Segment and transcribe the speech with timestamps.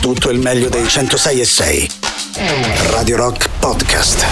[0.00, 1.90] tutto il meglio dei 106 e 6.
[2.90, 4.24] Radio Rock Podcast.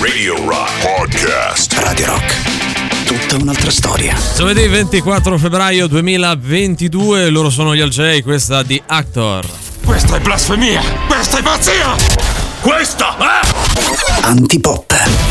[0.00, 1.72] Radio Rock Podcast.
[1.78, 3.06] Radio Rock.
[3.06, 4.14] Tutta un'altra storia.
[4.36, 9.46] Giovedì 24 febbraio 2022, loro sono gli Algei, questa di Actor.
[9.84, 10.82] Questa è blasfemia!
[11.06, 11.96] Questa è pazzia!
[12.60, 14.24] Questa è...
[14.26, 15.23] Antipop.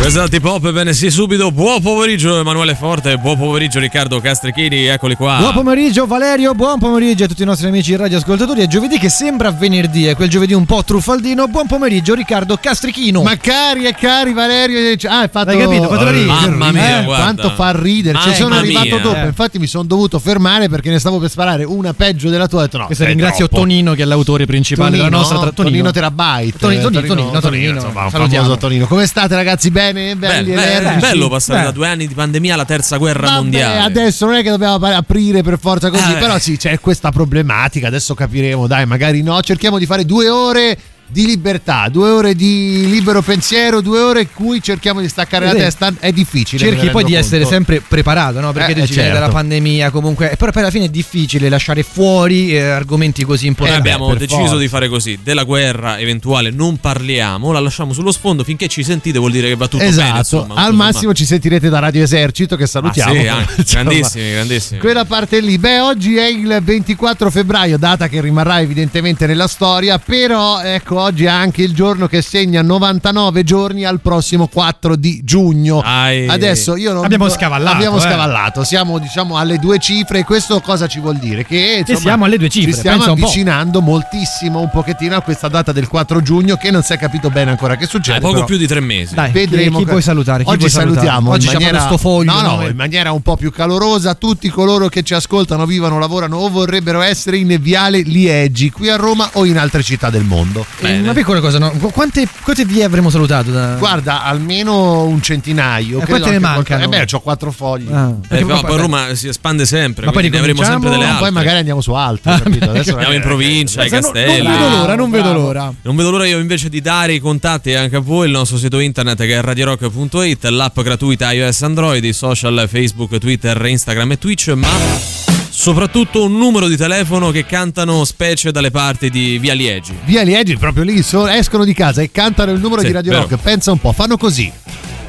[0.00, 1.52] Questa è Antipop, ebbene sì, subito.
[1.52, 5.36] Buon pomeriggio Emanuele Forte, buon pomeriggio Riccardo Castrichini, eccoli qua.
[5.40, 8.62] Buon pomeriggio Valerio, buon pomeriggio a tutti i nostri amici radioascoltatori.
[8.62, 11.46] È giovedì che sembra venerdì, è quel giovedì un po' truffaldino.
[11.48, 13.22] Buon pomeriggio Riccardo Castrichino.
[13.22, 15.82] Ma cari e cari Valerio, ah, hai fatto Hai capito?
[15.88, 16.24] Fatto ridere.
[16.24, 17.22] Mamma mia, Eh, guarda.
[17.24, 18.16] quanto fa ridere.
[18.18, 18.98] Ci Mamma sono arrivato mia.
[19.00, 19.26] dopo, Eh.
[19.26, 22.62] infatti mi sono dovuto fermare perché ne stavo per sparare una peggio della tua.
[22.62, 23.62] Detto no, Questa ringrazio troppo.
[23.64, 26.58] Tonino che è l'autore principale Tonino, della nostra tra- Tonino Terabyte.
[26.58, 27.74] Toni- Tonino, Tonino, Tonino.
[27.74, 28.44] insomma, un Salutiamo.
[28.44, 28.86] famoso Tonino.
[28.86, 29.70] Come state ragazzi?
[29.92, 30.16] Bene?
[30.16, 31.64] Belli, beh, è bello passare Beh.
[31.66, 33.80] da due anni di pandemia alla terza guerra Vabbè, mondiale.
[33.80, 36.16] adesso non è che dobbiamo aprire per forza così, Eh.
[36.16, 40.78] però sì, c'è questa problematica, adesso capiremo, dai, magari no, cerchiamo di fare due ore
[41.10, 45.54] di libertà, due ore di libero pensiero, due ore in cui cerchiamo di staccare la
[45.54, 46.64] testa, è difficile.
[46.64, 47.54] Cerchi poi di rendo essere conto.
[47.56, 48.52] sempre preparato, no?
[48.52, 49.12] Perché Eh, tu eh, certo.
[49.14, 50.34] dalla pandemia comunque.
[50.38, 53.88] Però poi alla fine è difficile lasciare fuori eh, argomenti così importanti.
[53.88, 54.56] abbiamo per deciso forza.
[54.56, 59.18] di fare così, della guerra eventuale non parliamo, la lasciamo sullo sfondo, finché ci sentite
[59.18, 60.18] vuol dire che va tutto Esatto, bene.
[60.18, 63.12] insomma, al massimo ci sentirete da Radio Esercito che salutiamo.
[63.30, 64.80] Ah, sì, grandissimi, grandissimi.
[64.80, 69.98] Quella parte lì, beh, oggi è il 24 febbraio, data che rimarrà evidentemente nella storia,
[69.98, 75.20] però ecco, oggi è anche il giorno che segna 99 giorni al prossimo 4 di
[75.24, 75.80] giugno.
[75.82, 76.28] Dai.
[76.28, 78.00] Adesso io non Abbiamo scavallato, Abbiamo eh.
[78.00, 81.44] scavallato, siamo diciamo alle due cifre, questo cosa ci vuol dire?
[81.44, 85.72] Che, insomma, siamo alle due cifre, Ci stiamo avvicinando moltissimo un pochettino a questa data
[85.72, 88.18] del 4 giugno che non si è capito bene ancora che succede.
[88.18, 89.14] È poco però- più di tre mesi.
[89.14, 90.44] Dai, Vedremo chi, chi vuoi salutare?
[90.44, 90.94] Chi Oggi salutare?
[90.96, 92.32] salutiamo Oggi maniera, sto foglio.
[92.32, 96.36] no, no, in maniera un po' più calorosa tutti coloro che ci ascoltano, vivono, lavorano
[96.38, 100.64] o vorrebbero essere in Viale Liegi, qui a Roma o in altre città del mondo.
[100.80, 101.02] Eh, Bene.
[101.02, 101.70] Una piccola cosa, no?
[101.72, 103.50] Qu- Quante, quante vie avremo salutato?
[103.50, 103.74] Da...
[103.76, 105.98] Guarda, almeno un centinaio.
[106.00, 106.84] Eh, credo quante ne mancano?
[106.84, 107.88] Eh beh, ho quattro fogli.
[107.92, 111.02] Ah, Eh, però poi- poi Roma si espande sempre, Ma poi ne avremo sempre delle
[111.04, 111.24] Ma altre.
[111.26, 112.32] poi magari andiamo su altro.
[112.32, 112.70] Ah, capito?
[112.70, 114.42] Adesso Andiamo in provincia, ai castelli.
[114.42, 115.72] non vedo l'ora, non vedo l'ora.
[115.82, 118.78] Non vedo l'ora io invece di dare i contatti anche a voi, il nostro sito
[118.78, 124.48] internet che è radiorock.it, l'app gratuita iOS Android, i social Facebook, Twitter, Instagram e Twitch,
[124.50, 129.94] ma soprattutto un numero di telefono che cantano specie dalle parti di Via Liegi.
[130.04, 133.10] Via Liegi, proprio lì, so- escono di casa e cantano il numero Sì, di Radio
[133.12, 133.26] vero.
[133.28, 133.42] Rock.
[133.42, 134.50] Pensa un po', fanno così.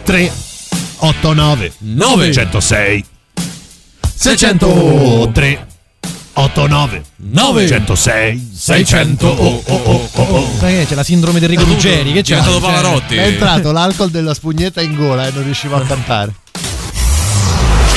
[0.04, 0.32] 3
[0.98, 3.06] 8 9 9 106
[4.16, 5.68] 603
[6.34, 10.50] 89 9 106 600 oh, oh, oh, oh, oh.
[10.60, 12.14] Sai che c'è la sindrome di Enrico Ruggeri?
[12.14, 12.36] Che c'è?
[12.36, 13.16] diventato Pavarotti.
[13.16, 16.34] È entrato l'alcol della spugnetta in gola e non riuscivo a cantare.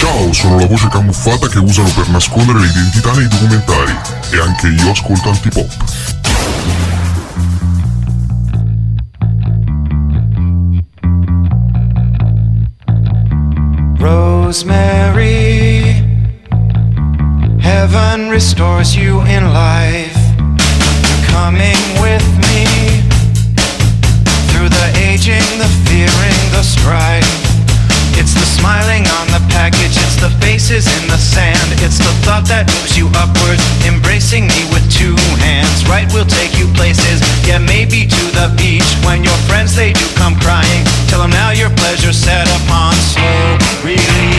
[0.05, 3.97] Ciao, sono la voce camuffata che usano per nascondere l'identità nei documentari.
[4.33, 5.67] E anche io ascolto antipop.
[13.97, 16.05] Rosemary,
[17.63, 20.21] heaven restores you in life.
[21.33, 22.67] Coming with me
[24.49, 27.44] through the aging, the fearing, the strife.
[28.65, 31.69] Smiling on the package, it's the faces in the sand.
[31.85, 35.85] It's the thought that moves you upwards, embracing me with two hands.
[35.85, 38.89] Right we'll take you places, yeah, maybe to the beach.
[39.05, 40.81] When your friends they do come crying,
[41.13, 44.34] tell them now your pleasure set upon slow release.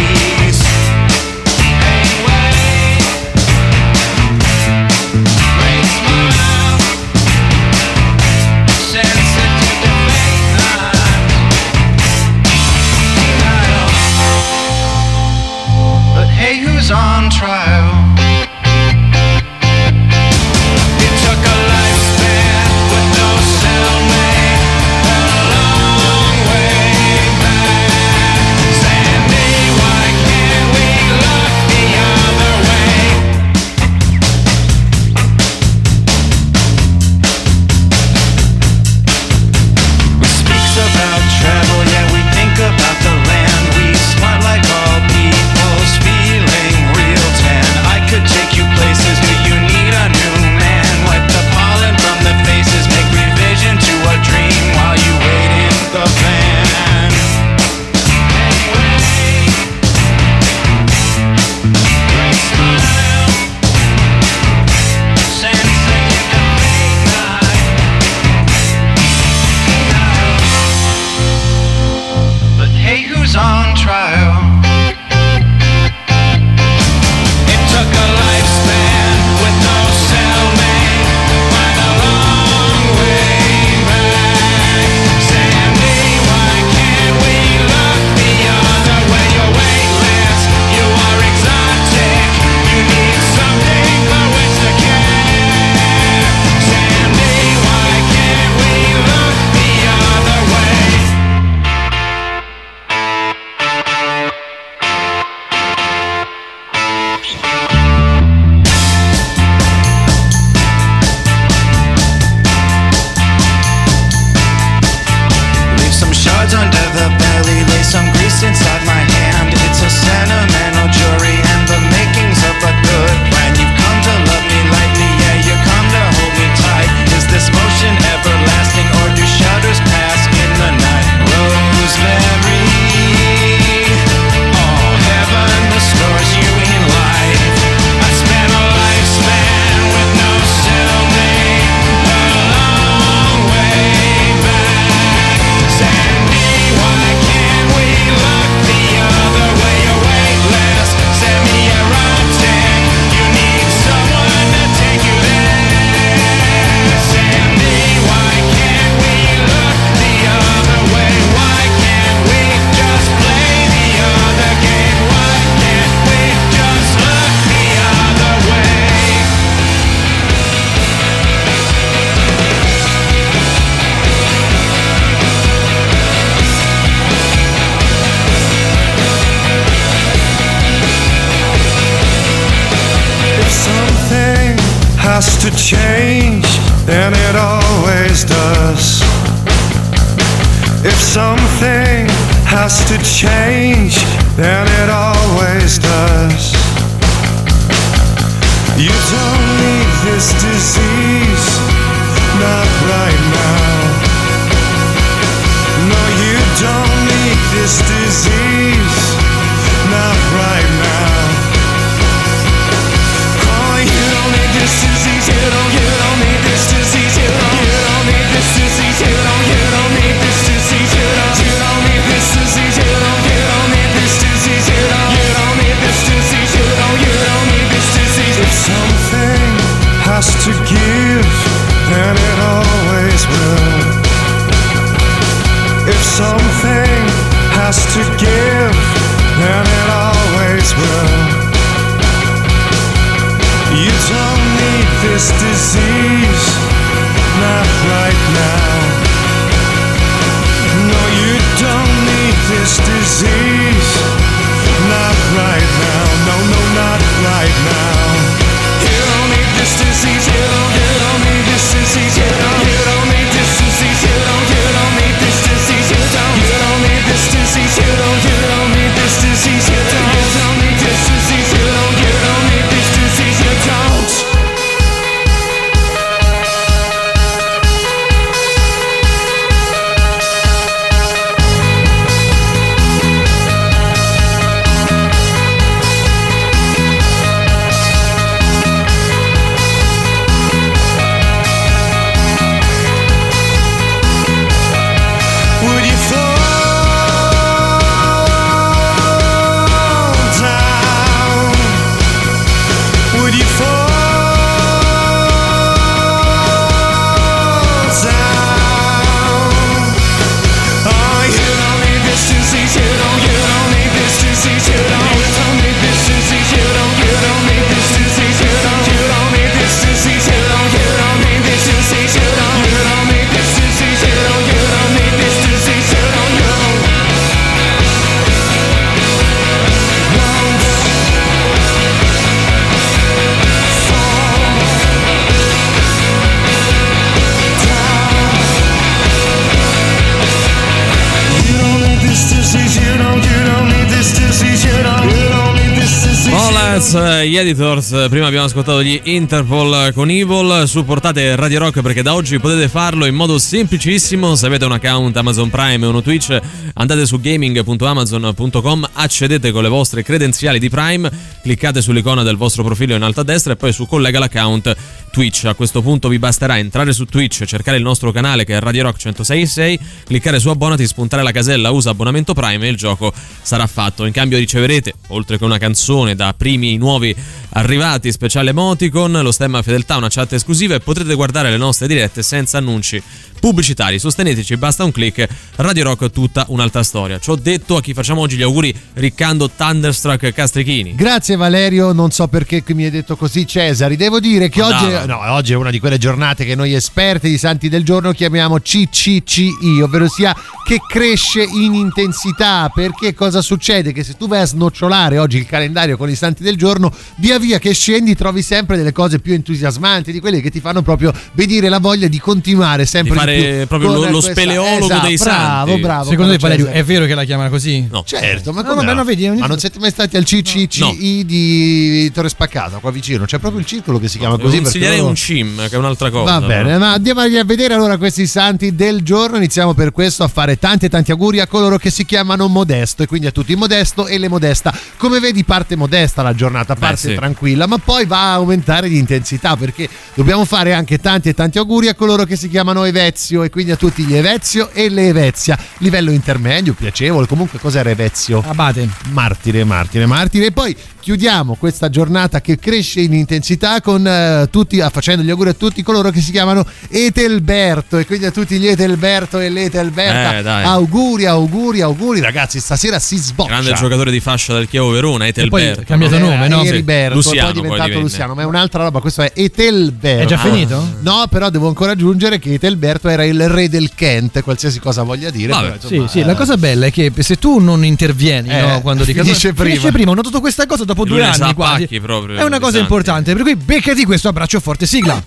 [346.96, 352.14] Gli editors, eh, prima abbiamo ascoltato gli Interpol con Evil, supportate Radio Rock perché da
[352.14, 356.40] oggi potete farlo in modo semplicissimo, se avete un account Amazon Prime e uno Twitch
[356.74, 361.12] andate su gaming.amazon.com, accedete con le vostre credenziali di Prime,
[361.42, 364.76] cliccate sull'icona del vostro profilo in alto a destra e poi su collega l'account
[365.12, 365.46] Twitch.
[365.46, 368.84] A questo punto vi basterà entrare su Twitch, cercare il nostro canale che è Radio
[368.84, 373.66] Rock 1066, cliccare su abbonati, spuntare la casella usa abbonamento Prime e il gioco sarà
[373.66, 374.06] fatto.
[374.06, 377.16] In cambio riceverete, oltre che una canzone da primi nuovi
[377.56, 382.22] arrivati, speciale emoticon, lo stemma fedeltà, una chat esclusiva e potrete guardare le nostre dirette
[382.22, 383.02] senza annunci
[383.40, 384.00] pubblicitari.
[384.00, 385.28] Sosteneteci, basta un click.
[385.58, 387.20] Radio Rock tutta un'altra storia.
[387.20, 390.96] Ci ho detto a chi facciamo oggi gli auguri Riccando Thunderstruck Castrichini.
[390.96, 393.96] Grazie Valerio, non so perché mi hai detto così Cesari.
[393.96, 397.38] Devo dire che oggi, no, oggi è una di quelle giornate che noi esperti di
[397.38, 400.36] Santi del Giorno chiamiamo CCCI, ovvero sia
[400.66, 402.72] che cresce in intensità.
[402.74, 403.94] Perché cosa succede?
[403.94, 407.38] Che se tu vai a snocciolare oggi il calendario con i Santi del Giorno, via
[407.46, 411.14] via che scendi trovi sempre delle cose più entusiasmanti, di quelle che ti fanno proprio
[411.34, 415.16] venire la voglia di continuare sempre Di fare più proprio lo- lo speleologo Esatto, dei
[415.18, 415.82] bravo, santi.
[415.82, 417.88] Bravo, Secondo te, bravo, Valerio, è vero che la chiamano così?
[417.90, 418.04] No.
[418.06, 418.94] Certo, ma No, come no?
[418.94, 423.26] no, vedi, Ma non siete mai stati al CCCI di Torre Spaccata, qua vicino?
[423.26, 424.44] C'è proprio il circolo che si chiama così.
[424.58, 426.40] perché Consiglierei loro- un CIM, che è un'altra cosa.
[426.40, 429.38] Va bene, ma andiamo a vedere allora questi santi del giorno.
[429.38, 433.04] Iniziamo per questo a fare tanti e tanti auguri a coloro che si chiamano Modesto
[433.04, 434.74] e quindi a tutti Modesto e le Modesta.
[434.98, 437.14] Come vedi parte modesta la giornata, parte sì.
[437.26, 441.58] Tranquilla, ma poi va a aumentare di intensità perché dobbiamo fare anche tanti e tanti
[441.58, 445.08] auguri a coloro che si chiamano Evezio e quindi a tutti gli Evezio e le
[445.08, 445.58] Evezia.
[445.80, 448.44] Livello intermedio, piacevole, comunque cos'era Evezio?
[448.46, 448.88] Abate.
[449.10, 450.46] Martire, martire, martire.
[450.48, 455.30] E poi chiudiamo questa giornata che cresce in intensità con eh, tutti, ah, facendo gli
[455.30, 458.00] auguri a tutti coloro che si chiamano Etelberto.
[458.00, 460.40] E quindi a tutti gli Etelberto e l'Etelberta.
[460.40, 460.64] Eh, dai.
[460.64, 462.60] auguri, auguri, auguri, ragazzi.
[462.60, 463.50] Stasera si sboccia.
[463.50, 465.82] Grande giocatore di fascia del Chievo Verona, poi Etelberto.
[465.82, 466.64] è cambiato nome, no?
[466.64, 466.84] Sì, Sì.
[467.14, 468.02] Luciano, poi è poi diventato divenne.
[468.02, 469.00] Luciano, ma è un'altra roba.
[469.00, 470.24] Questo è Etelberto.
[470.24, 470.96] È già finito?
[471.02, 475.30] No, però devo ancora aggiungere che Etelberto era il re del Kent, qualsiasi cosa voglia
[475.30, 475.52] dire.
[475.52, 475.64] Vabbè.
[475.66, 478.62] però, insomma, Sì, sì, eh, la cosa bella è che se tu non intervieni Eh,
[478.62, 479.70] no, quando dico finisce prima.
[479.70, 482.00] finisce prima, ho notato questa cosa, dopo dopo due anni quasi.
[482.00, 482.78] proprio, È una cosa pesanti.
[482.80, 485.22] importante, per cui beccati questo abbraccio forte, sigla.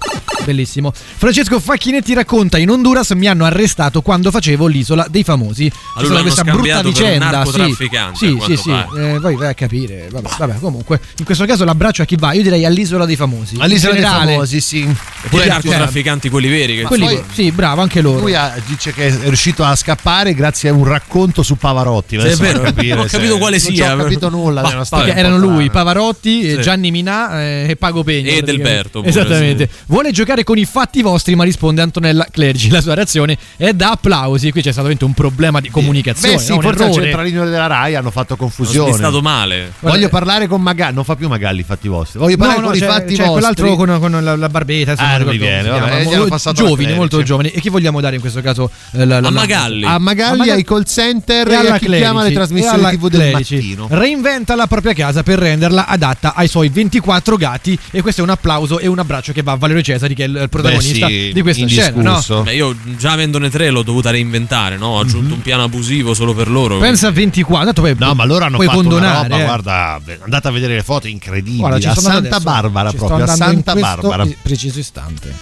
[0.44, 0.92] Bellissimo.
[0.94, 5.70] Francesco Facchinetti racconta: In Honduras mi hanno arrestato quando facevo l'isola dei famosi.
[5.96, 7.44] Allora questa brutta vicenda.
[7.44, 7.74] sì,
[8.14, 8.70] sì, sì, sì.
[8.70, 10.08] Eh, poi vai a capire.
[10.10, 12.32] Vabbè, vabbè, comunque, in questo caso l'abbraccio a chi va?
[12.32, 13.56] Io direi all'isola dei famosi.
[13.58, 14.82] All'isola dei famosi, sì.
[14.82, 18.20] E poi i narcotrafficanti quelli veri che Quelli- poi- sì, bravo, anche loro.
[18.20, 22.18] Lui ha- dice che è riuscito a scappare grazie a un racconto su Pavarotti.
[22.20, 23.94] Sì, è vero, non capire non ho se- capito quale non sia.
[23.94, 25.84] ho capito nulla po' erano lui, strana.
[25.84, 26.60] Pavarotti, eh, Sì.
[26.62, 28.30] Gianni Minà eh, e Pago Pegna.
[28.30, 28.42] E.
[28.42, 29.68] Delberto pure, Esattamente.
[29.86, 32.70] Vuole giocare con i fatti vostri, ma risponde Antonella Clergi.
[32.70, 34.50] La sua reazione è da applausi.
[34.52, 36.34] Qui c'è stato un problema di comunicazione.
[36.36, 36.60] Beh, sì, no?
[36.60, 38.92] forse al centralino della Rai hanno fatto È confusione.
[38.92, 39.72] stato male.
[39.80, 42.18] Voglio parlare con Magalli, non fa più Magalli i fatti vostri.
[42.18, 43.32] Voglio No, parlare no, con c'è, i fatti c'è vostri.
[43.32, 44.90] quell'altro con, con la, la barbetta.
[44.92, 46.00] insomma, Ah, non mi viene, vabbè, chiama.
[46.02, 47.48] gli hanno Mo- passato la giovani, molto giovani.
[47.50, 48.70] E chi vogliamo dare in questo caso?
[48.92, 49.84] eh, la- la- A Magalli.
[49.84, 53.32] A Magalli, Maga- ai call center e e, a chi chiama le trasmissioni TV del
[53.32, 53.86] mattino.
[53.90, 57.78] Reinventa la propria casa per renderla adatta ai suoi 24 gatti.
[57.90, 60.28] E questo è un applauso e un abbraccio che va a Valerio Cesari, che è
[60.28, 62.20] il protagonista Beh, sì, di questa scena.
[62.26, 62.42] No?
[62.42, 64.86] Beh, io già avendone tre l'ho dovuta reinventare, no?
[64.88, 66.78] Ho aggiunto un piano abusivo solo per loro.
[66.78, 69.44] Pensa a 24, tanto poi No, ma loro hanno fatto condonare, una roba, eh.
[69.44, 71.58] guarda, andate a vedere le foto incredibili.
[71.58, 72.40] Guarda, a Santa adesso.
[72.40, 74.26] Barbara proprio, a Santa Barbara.
[74.42, 75.34] preciso istante.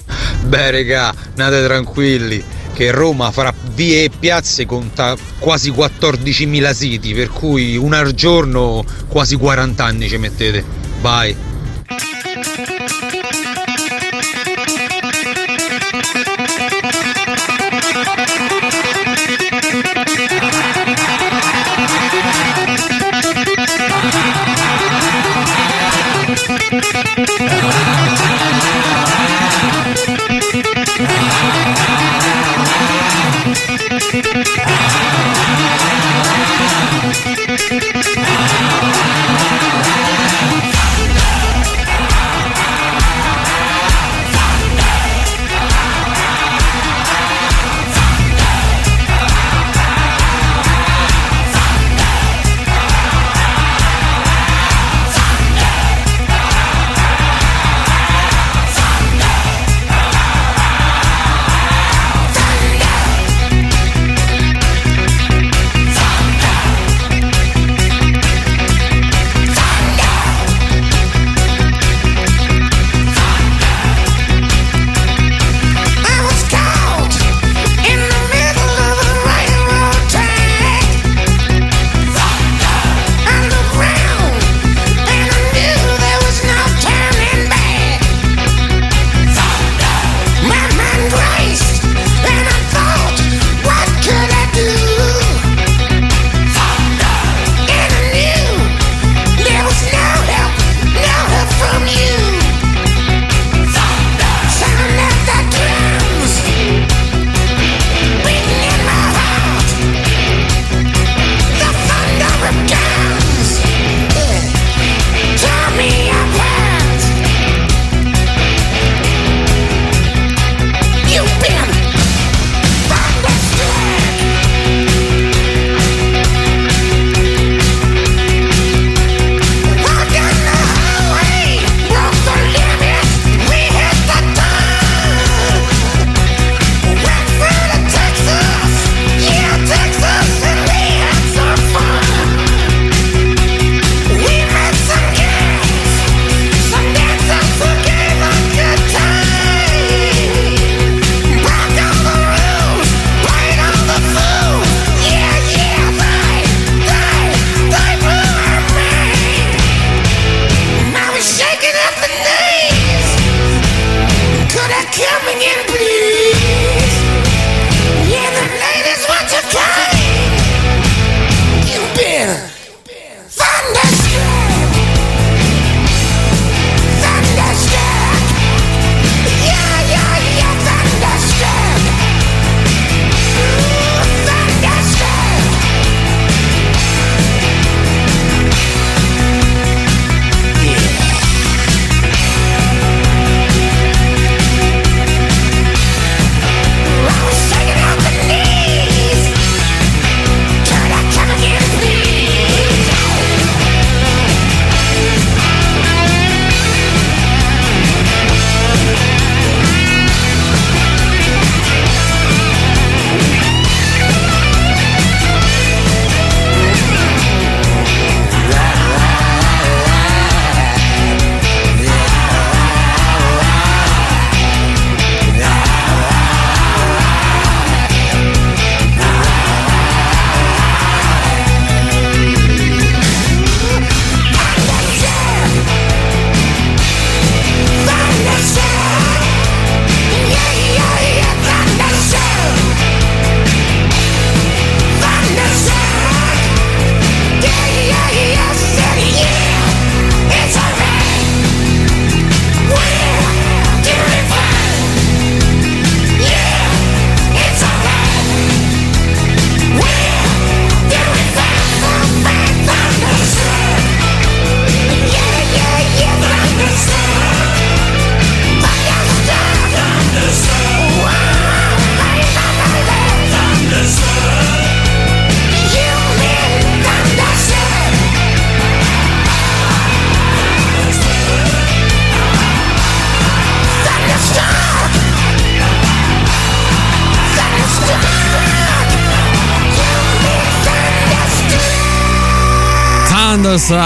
[0.47, 2.43] Beh, regà, andate tranquilli,
[2.77, 8.85] che Roma farà vie e piazze conta quasi 14.000 siti, per cui una al giorno
[9.09, 10.65] quasi 40 anni ci mettete.
[11.01, 11.35] Vai.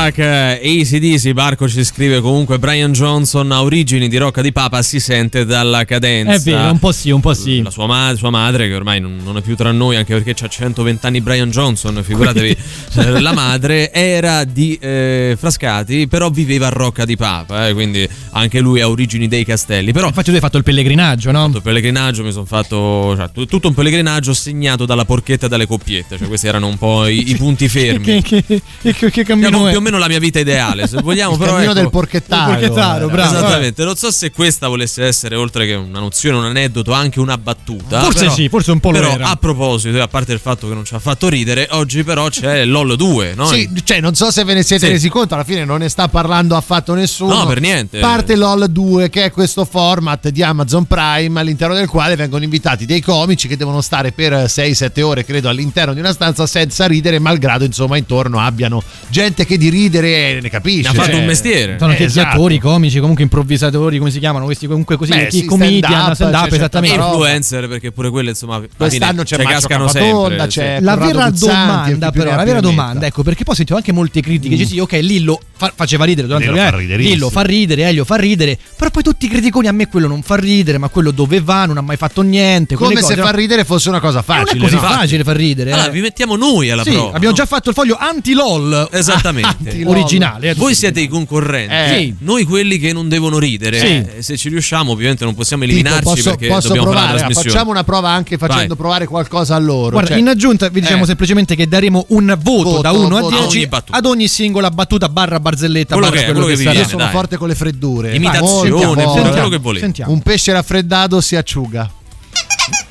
[0.03, 4.99] Suck, ACDC, Barco ci scrive comunque Brian Johnson a origini di Rocca di Papa si
[4.99, 6.33] sente dalla cadenza.
[6.33, 7.61] È vero, un po' sì, un po' sì.
[7.61, 10.43] La sua, ma- sua madre, che ormai non, non è più tra noi, anche perché
[10.43, 12.57] ha 120 anni Brian Johnson, figuratevi,
[12.97, 18.09] eh, la madre era di eh, Frascati, però viveva a Rocca di Papa, eh, quindi
[18.31, 19.93] anche lui ha origini dei castelli.
[19.93, 21.45] Però Infatti tu hai fatto il pellegrinaggio, no?
[21.45, 25.49] fatto il pellegrinaggio, mi sono fatto cioè, tu- tutto un pellegrinaggio segnato dalla porchetta e
[25.51, 28.23] dalle coppiette, cioè questi erano un po' i, i punti fermi.
[28.23, 28.43] Che,
[28.81, 29.71] che, che, che cammino è?
[29.71, 32.53] più o meno la mia vita ideale, se vogliamo, Il però cammino ecco, del porchettaro.
[32.53, 33.37] Il porchettaro, bravo.
[33.37, 37.39] Esattamente, non so se questa volesse essere oltre che una nozione, un aneddoto, anche una
[37.39, 38.01] battuta.
[38.03, 39.29] Forse però- sì, forse un po' lo Però era.
[39.31, 42.29] a proposito, e a parte il fatto che non ci ha fatto ridere, oggi però
[42.29, 43.47] c'è LOL 2, no?
[43.47, 44.93] Sì, cioè non so se ve ne siete Sì.
[44.93, 47.35] resi conto, alla fine non ne sta parlando affatto nessuno.
[47.41, 47.99] No, per niente.
[48.01, 52.87] Parte LOL 2, che è questo format di Amazon Prime all'interno del quale vengono invitati
[52.87, 57.19] dei comici che devono stare per 6-7 ore, credo, all'interno di una stanza senza ridere,
[57.19, 60.83] malgrado insomma intorno abbiano gente che di ridere ne capisce.
[60.83, 61.77] Ne ha fatto cioè- un mestiere.
[61.79, 62.29] Sono anche esatto.
[62.37, 66.15] attori, comici, comunque improvvisatori, come si chiamano questi comunque così, Beh, chi- sì, comedian, stand-up,
[66.15, 66.97] stand-up, c'è esattamente.
[66.97, 67.25] certa roba.
[67.27, 70.47] Influencer, perché pure quelle, insomma, Quest'anno c'è cioè, cascano Capatonda, sempre.
[70.49, 70.81] c'è.
[70.81, 74.55] La vera domanda, però, la vera domanda, ecco, perché poi sento anche molte critiche.
[74.57, 77.15] Dici, sì, ok, Lillo fa- faceva ridere durante Lillo la riderissimo.
[77.15, 80.23] Lillo fa ridere, Elio fa ridere, però poi tutti i criticoni a me quello non
[80.23, 82.75] fa ridere, ma quello dove va, non ha mai fatto niente.
[82.75, 84.59] Come se cose, far ridere fosse una cosa non facile.
[84.59, 84.81] è così no?
[84.81, 85.73] facile far ridere.
[85.73, 85.93] Allora, eh.
[85.93, 87.09] vi mettiamo noi alla Sì, prova.
[87.09, 87.33] abbiamo no?
[87.33, 88.89] già fatto il foglio anti-LOL.
[88.93, 89.70] Esattamente.
[89.71, 89.97] Anti-LOL.
[89.97, 90.51] Originale.
[90.51, 91.99] eh, Voi siete i concorrenti, Eh.
[91.99, 92.15] Sì.
[92.21, 93.79] noi quelli che non devono ridere.
[93.79, 93.87] Sì.
[93.87, 97.19] Eh, se ci riusciamo, ovviamente non possiamo eliminarci posso, perché posso dobbiamo fare provare, la
[97.19, 97.51] trasmissione.
[97.51, 98.77] facciamo una prova anche facendo Vai.
[98.77, 99.91] provare qualcosa a loro.
[99.91, 101.07] Guarda, cioè- in aggiunta vi diciamo Eh.
[101.07, 103.37] semplicemente che daremo un voto, Voto, da 1 a voto.
[103.37, 103.99] 10 A ogni battuta.
[103.99, 106.71] ad ogni singola battuta barra barzelletta Quello barra che quello che vi sarà.
[106.71, 107.13] Io viene, sono dai.
[107.13, 108.15] forte con le freddure.
[108.15, 109.85] Imitazione, quello che volete.
[109.85, 110.13] Sentiamo.
[110.13, 111.91] Un pesce raffreddato si asciuga.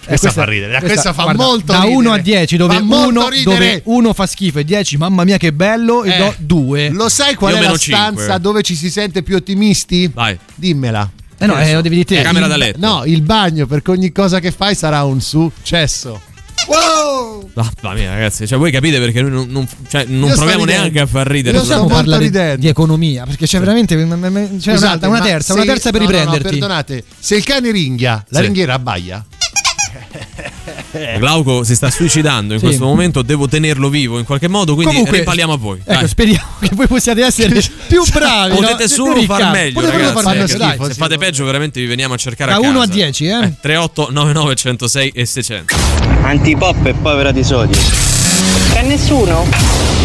[0.10, 1.96] Eh, Questa fa ridere, questa fa guarda, molto da ridere.
[1.98, 3.44] 1 a 10 dove Fa molto 1 ridere.
[3.58, 7.10] dove uno fa schifo e 10 mamma mia che bello e Eh, do 2 Lo
[7.10, 8.40] sai qual Io è la stanza cinque.
[8.40, 10.10] dove ci si sente più ottimisti?
[10.14, 10.38] Vai.
[10.56, 11.10] Dimmela.
[11.38, 12.80] eh no eh, lo devi dire te camera da letto.
[12.80, 16.22] No, il bagno, perché ogni cosa che fai sarà un successo.
[16.68, 17.50] Wow!
[17.54, 21.06] Mamma mia, ragazzi, cioè voi capite perché noi non, non- cioè, non proviamo neanche a
[21.06, 21.58] far ridere.
[21.58, 22.58] Molto parlare ridendo.
[22.62, 26.06] di economia perché c'è veramente c'è Scusate, una ma terza se- una terza per no,
[26.08, 28.44] no, no, riprenderti perdonate, se il cane ringhia, la Sì.
[28.46, 29.26] ringhiera abbaia.
[31.18, 32.66] Glauco si sta suicidando in Sì.
[32.66, 35.80] questo momento, devo tenerlo vivo in qualche modo, quindi Comunque, ripaliamo a voi.
[35.84, 36.08] ecco Dai.
[36.08, 38.88] speriamo che voi possiate essere più bravi Potete no?
[38.90, 40.24] solo far meglio, potete solo ragazzi.
[40.24, 40.78] far meglio, eh, dai.
[40.88, 42.72] se sì, fate peggio, veramente vi veniamo a cercare Da a casa.
[42.74, 43.54] 1 a 10, eh?
[43.62, 45.76] 3899 106 e 600.
[46.24, 47.78] Antipop e povera di sodio.
[48.74, 49.99] C'è nessuno?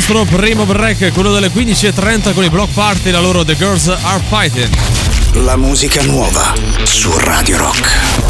[0.00, 4.22] Nostro primo break, quello delle 15.30 con i Block Party, la loro The Girls Are
[4.30, 4.74] Fighting.
[5.44, 8.29] La musica nuova su Radio Rock.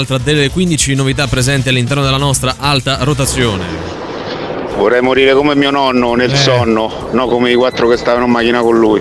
[0.00, 3.66] Un'altra delle 15 novità presenti all'interno della nostra alta rotazione.
[4.76, 8.60] Vorrei morire come mio nonno nel sonno, no come i quattro che stavano in macchina
[8.60, 9.00] con lui.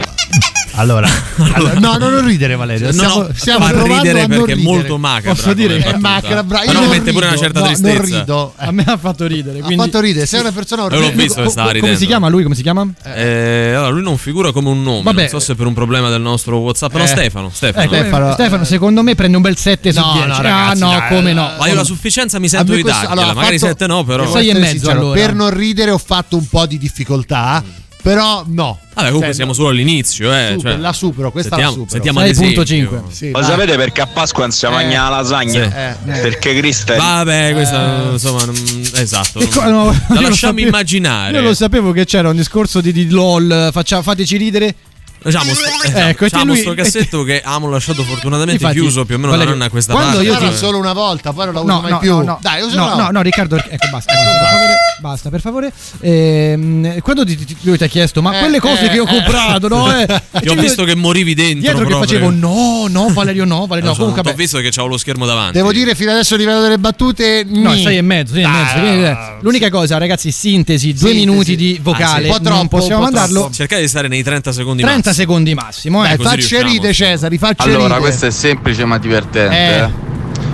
[0.89, 1.09] Allora,
[1.53, 2.87] allora- no, no, non ridere Valerio.
[2.87, 5.97] No, Stiamo, no, stiamo fa ridere perché è molto macabra Posso dire come che è
[5.97, 6.43] macabra.
[6.43, 7.93] Però Io non mette pure una certa no, tristezza.
[7.93, 8.53] Non rido.
[8.55, 9.59] A me ha fatto ridere.
[9.59, 9.83] Ha Quindi...
[9.83, 10.25] fatto ridere.
[10.25, 11.23] Sei una persona Io l'ho orribile.
[11.23, 11.99] visto che stava Come ridendo.
[11.99, 12.43] si chiama lui?
[12.43, 12.87] Come si chiama?
[13.03, 15.03] Eh, allora, lui non figura come un nome.
[15.03, 15.19] Vabbè.
[15.21, 16.93] Non so se per un problema del nostro WhatsApp.
[16.93, 17.07] No, Eh.
[17.07, 17.49] Stefano.
[17.53, 17.83] Stefano.
[17.85, 20.27] Ecco, Stefano- Stefano, secondo me prende un bel 7 su No, 10.
[20.27, 21.51] no, ah, ragazzi, no, dai, come no?
[21.59, 23.33] Ma io la sufficienza mi sento di dargliela.
[23.33, 24.23] Magari fatto- 7 no, però.
[24.23, 25.11] devo Sei e essere mezzo.
[25.11, 27.63] Per non ridere ho fatto un po' di difficoltà,
[28.01, 28.79] però no.
[28.93, 30.53] Vabbè, comunque Cioè, siamo solo all'inizio, eh.
[30.57, 31.91] Super, cioè, la supero, questa sentiamo, la supero.
[31.93, 32.61] sentiamo ad esempio.
[32.63, 33.11] 6.5.
[33.11, 33.43] Sì, dai.
[33.43, 34.69] sapete perché a Pasqua non si Eh.
[34.69, 35.51] mangia la lasagna?
[35.69, 35.75] Sì.
[36.11, 36.19] Eh, eh.
[36.21, 38.55] Perché Cristo è Vabbè, questa insomma, non-
[38.95, 39.39] esatto.
[39.53, 39.85] Co- non- no,
[40.15, 41.37] la lasciamo sapevo- immaginare.
[41.37, 44.75] Io lo sapevo che c'era un discorso di, di LOL, faccia- fateci ridere.
[45.21, 45.65] Diciamo, sto,
[45.97, 49.37] Ecco, diciamo lui- sto cassetto che amo lasciato fortunatamente Infatti, chiuso più o meno da
[49.37, 50.25] Valerio, nonna a questa quando parte.
[50.27, 52.15] io Però ti- solo una volta, poi non la uso No, mai no, più.
[52.17, 52.39] no, no.
[52.41, 55.73] Dai, uso no, no, no, Riccardo, ecco, basta, basta, per favore, basta, per favore.
[55.99, 59.03] Ehm, quando ti, ti- lui ti ha chiesto, ma Eh, quelle cose eh, che ho
[59.03, 59.07] eh.
[59.07, 59.97] comprato, no?
[59.99, 60.05] Eh,
[60.39, 61.59] Ti ho visto che morivi dentro.
[61.59, 62.07] dietro che proprio.
[62.19, 63.95] facevo no, no, Valerio, no, Valerio, no.
[63.95, 64.35] so, Comunque, vabbè.
[64.35, 65.53] visto che c'avevo lo schermo davanti.
[65.53, 67.83] Devo dire fino adesso a livello delle battute No, ni.
[67.83, 68.77] sei e mezzo, sei e mezzo.
[68.77, 72.29] Ah, eh, L'unica cosa, ragazzi, sintesi, due minuti di vocale.
[72.29, 72.37] Ah, sì.
[72.37, 73.49] Un po' troppo, possiamo mandarlo.
[73.51, 75.13] Cercate di stare nei 30 secondi 30 massimo.
[75.13, 76.07] secondi massimo, eh.
[76.07, 76.71] Dai, così facci riusciamo.
[76.71, 77.99] ride Cesari, facci Allora, ride.
[77.99, 79.55] questo è semplice ma divertente.
[79.55, 79.79] Eh.
[79.83, 80.07] eh.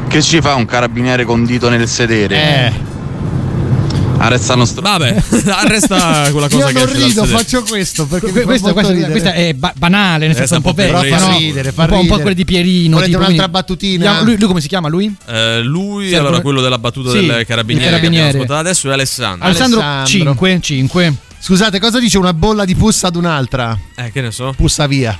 [0.08, 2.36] Che ci fa un carabiniere con dito nel sedere?
[2.36, 2.94] Eh,
[4.18, 4.80] Arrestano sto...
[4.82, 5.14] Vabbè,
[5.52, 9.12] arresta quella cosa io che non rido, faccio questo perché Que- molto questa- ridere.
[9.12, 11.38] questa è ba- banale, nel Eh, senso un po' vecchia, fa no?
[11.38, 12.96] ridere, fa un, po', un po' quelle di Pierino.
[12.96, 14.22] Volete tipo, un'altra battutina?
[14.22, 15.14] Lui, lui come si chiama lui?
[15.28, 17.56] Eh, lui, Sì, allora come- quello della battuta Sì, del carabiniere, che
[17.92, 17.98] carabiniere.
[18.00, 19.46] abbiamo ascoltato adesso è Alessandro.
[19.46, 20.08] Alessandro, Alessandro.
[20.08, 21.14] 5, 5.
[21.46, 23.78] Scusate, cosa dice una bolla di pus ad un'altra?
[23.96, 24.52] Eh, che ne so?
[24.58, 25.16] Pussa via.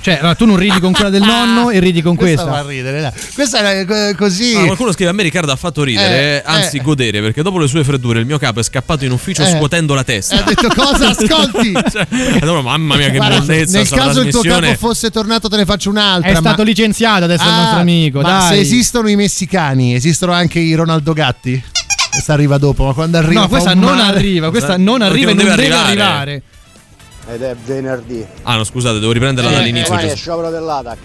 [0.00, 2.62] Cioè, allora, tu non ridi con quella del nonno e ridi con Questa questa.
[2.62, 3.12] fa ridere, dai.
[3.34, 4.54] Questa è eh, così.
[4.56, 6.80] Ah, qualcuno scrive a me Riccardo ha fatto ridere, Eh, anzi eh.
[6.80, 9.50] godere, perché dopo le sue freddure il mio capo è scappato in ufficio Eh.
[9.50, 10.40] scuotendo la Ha testa.
[10.40, 11.08] detto cosa?
[11.10, 11.72] Ascolti.
[11.92, 12.06] Cioè,
[12.40, 15.66] allora, mamma mia che Guarda, bellezza nel caso il tuo capo fosse tornato te ne
[15.66, 16.30] faccio un'altra.
[16.30, 18.20] È ma- stato licenziato adesso il Ah, nostro amico.
[18.22, 18.54] Ma dai.
[18.54, 21.62] se esistono i messicani, esistono anche i Ronaldo Gatti?
[22.12, 24.02] Questa arriva dopo, ma quando arriva No, questa non male.
[24.18, 25.88] arriva, questa non arriva e non deve arrivare.
[25.88, 26.42] arrivare.
[27.32, 28.24] Ed è venerdì.
[28.42, 29.88] Ah no, scusate, devo riprenderla Eh, dall'inizio.
[29.94, 30.98] Domani è sciopero dell'ATAC.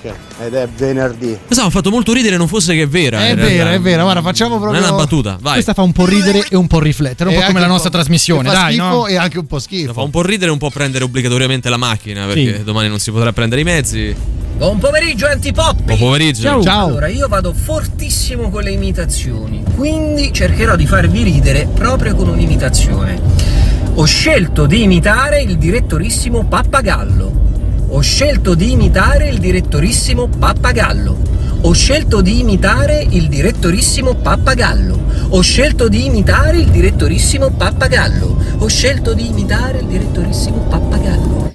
[0.43, 1.37] Ed è venerdì.
[1.47, 3.25] Pensavo ha fatto molto ridere non fosse che vera.
[3.27, 5.53] È vera, è vera, guarda, facciamo Non proprio è una battuta, vai.
[5.53, 7.89] Questa fa un po' ridere e un po' riflettere, un E po' come la nostra
[7.89, 9.07] po' trasmissione, dai, schifo no?
[9.07, 9.93] e anche un po' schifo.
[9.93, 12.63] Fa un po' ridere e un po' prendere obbligatoriamente la macchina perché Sì.
[12.63, 14.15] domani non si potrà prendere i mezzi.
[14.57, 15.83] Buon pomeriggio antipoppi!
[15.83, 16.41] Buon pomeriggio.
[16.41, 16.61] Ciao.
[16.63, 16.87] Ciao.
[16.87, 23.66] Allora, io vado fortissimo con le imitazioni, quindi cercherò di farvi ridere proprio con un'imitazione.
[23.99, 27.31] Ho scelto di imitare il direttorissimo Pappagallo.
[27.87, 31.17] Ho scelto di imitare il direttorissimo Pappagallo.
[31.61, 34.99] Ho scelto di imitare il direttorissimo Pappagallo.
[35.29, 38.37] Ho scelto di imitare il direttorissimo Pappagallo.
[38.59, 41.53] Ho scelto di imitare il direttorissimo Pappagallo.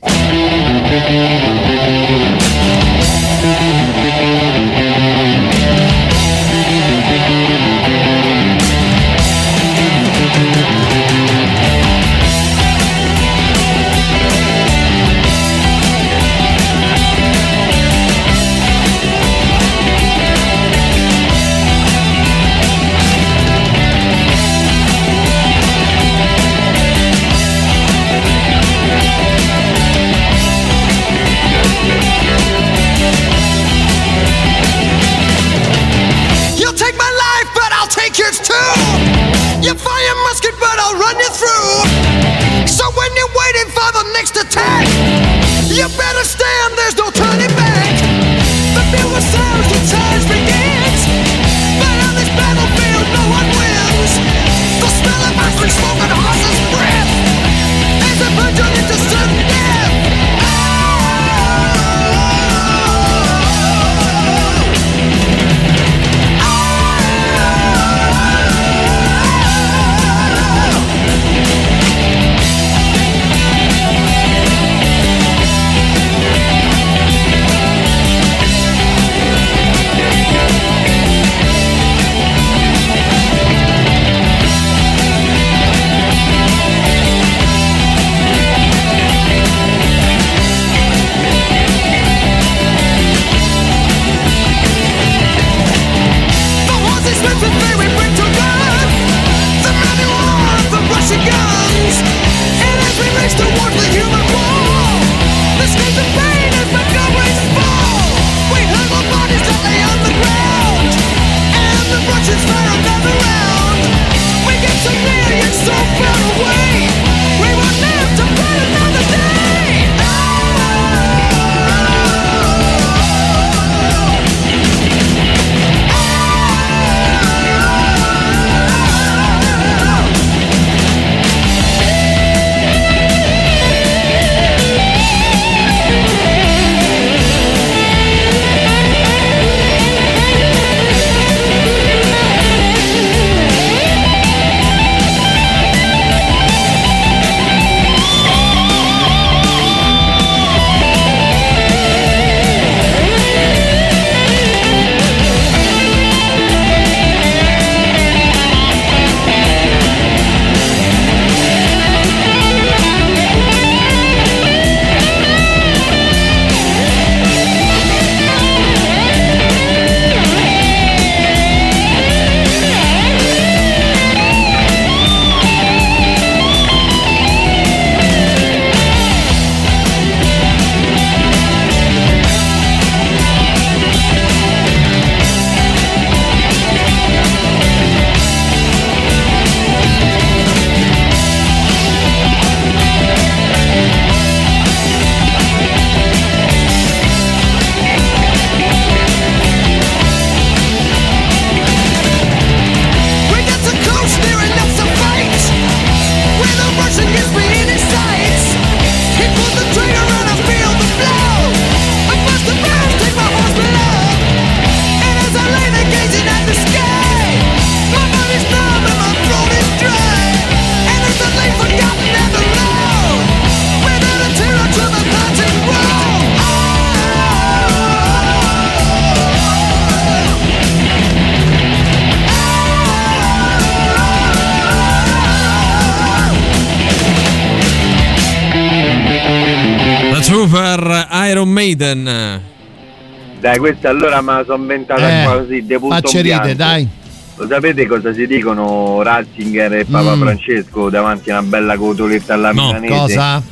[243.42, 246.88] Dai, questa allora me la sono inventata Eh, così, de punto facci ride, dai.
[247.34, 250.20] Lo sapete cosa si dicono Ratzinger e Papa Mm.
[250.20, 252.94] Francesco davanti a una bella cotoletta alla No, milanese?
[252.94, 253.42] cosa?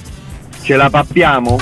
[0.62, 1.58] Ce la pappiamo?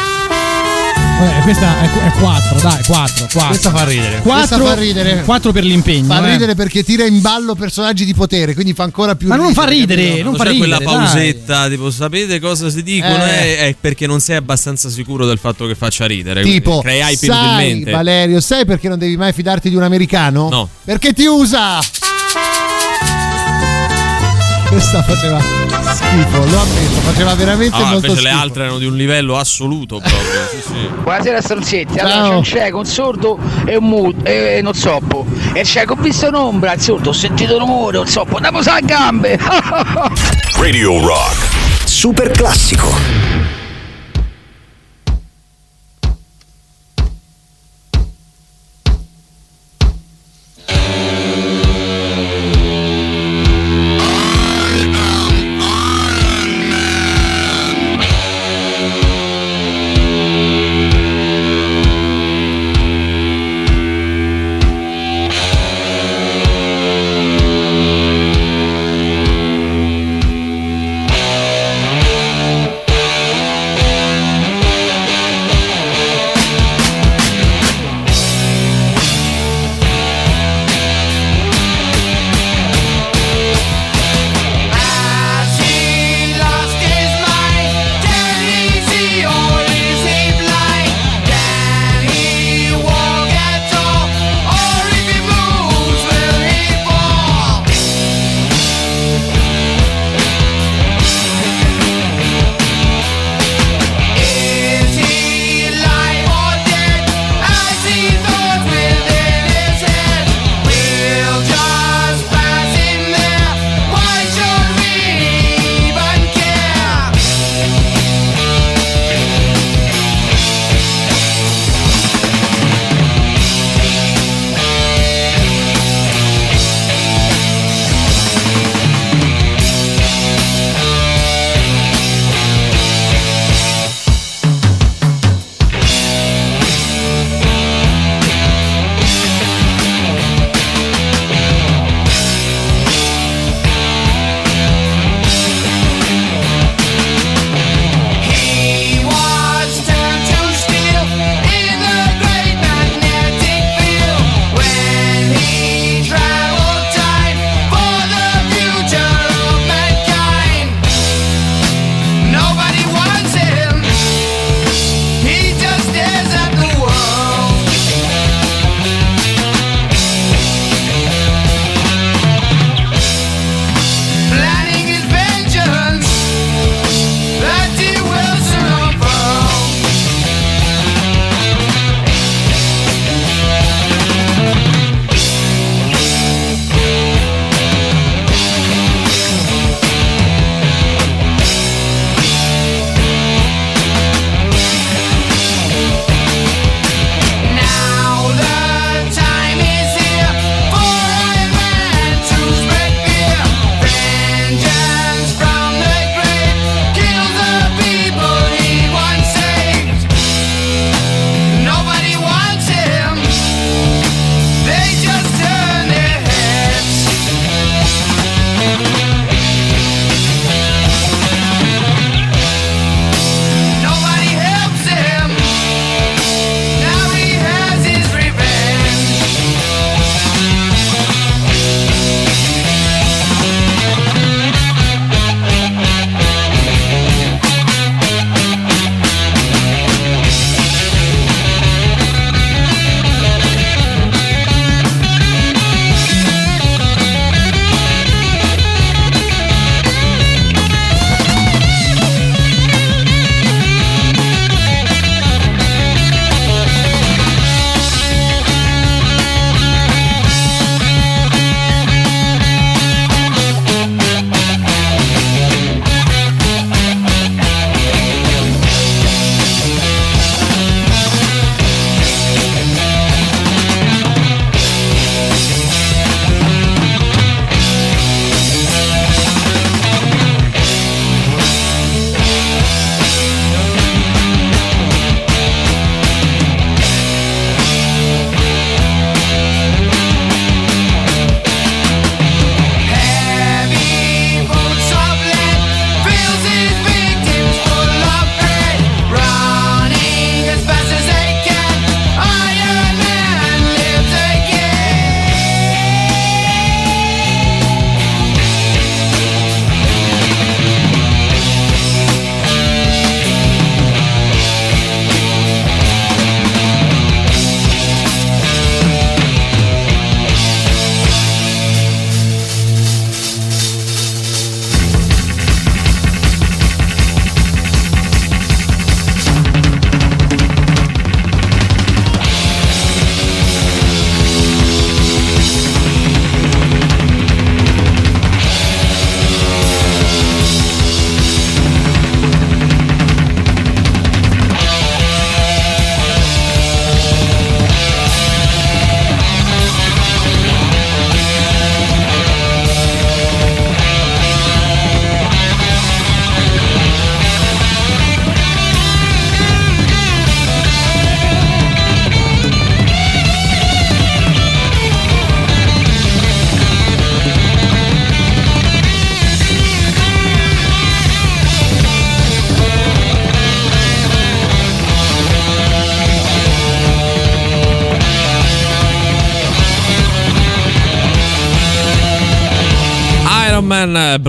[1.21, 3.47] Eh, questa è, 4, dai, 4, 4.
[3.49, 4.21] Questa fa ridere.
[4.21, 5.23] 4, Questa fa ridere.
[5.25, 6.07] 4 per l'impegno.
[6.07, 6.31] Fa eh.
[6.31, 9.65] ridere perché tira in ballo personaggi di potere, quindi fa ancora più Ma non fa
[9.65, 10.23] ridere, capito?
[10.23, 10.85] non Quando fa ridere.
[10.85, 11.07] quella dai.
[11.09, 13.25] pausetta, tipo, sapete cosa si dicono?
[13.25, 13.57] Eh.
[13.57, 16.43] È, è perché non sei abbastanza sicuro del fatto che faccia ridere.
[16.43, 17.91] Tipo, crei hype sai inutilmente.
[17.91, 20.49] Valerio, sai perché non devi mai fidarti di un americano?
[20.49, 20.69] No.
[20.85, 21.81] Perché ti usa!
[24.69, 28.23] Questa faceva schifo, lo ammetto, faceva veramente Ah, molto invece schifo.
[28.23, 30.47] le altre erano di un livello assoluto proprio.
[30.51, 30.89] sì, sì.
[31.03, 32.29] Buonasera stronzetti, allora Ciao.
[32.29, 35.25] c'è un cieco, un sordo e un muto e non zoppo.
[35.55, 38.59] E il cieco ho visto un'ombra, il sordo ho sentito un rumore, un zoppo, andiamo
[38.59, 39.39] a gambe!
[40.61, 41.47] Radio Rock.
[41.85, 43.28] Super classico.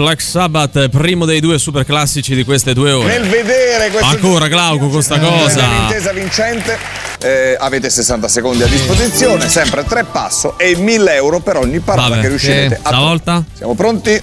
[0.10, 3.20] Black Sabbath, primo dei due super classici di queste due ore.
[3.20, 5.68] Nel vedere questo Ancora Glauco con sta cosa.
[5.68, 6.80] L'intesa vincente,
[7.20, 12.10] eh, avete 60 secondi a disposizione, sempre tre passo e 1000 euro per ogni parata
[12.10, 12.82] Vabbè, che riuscirete sì.
[12.82, 13.43] a Stavolta?
[13.53, 14.20] Siamo pronti?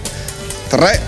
[0.67, 1.01] 3,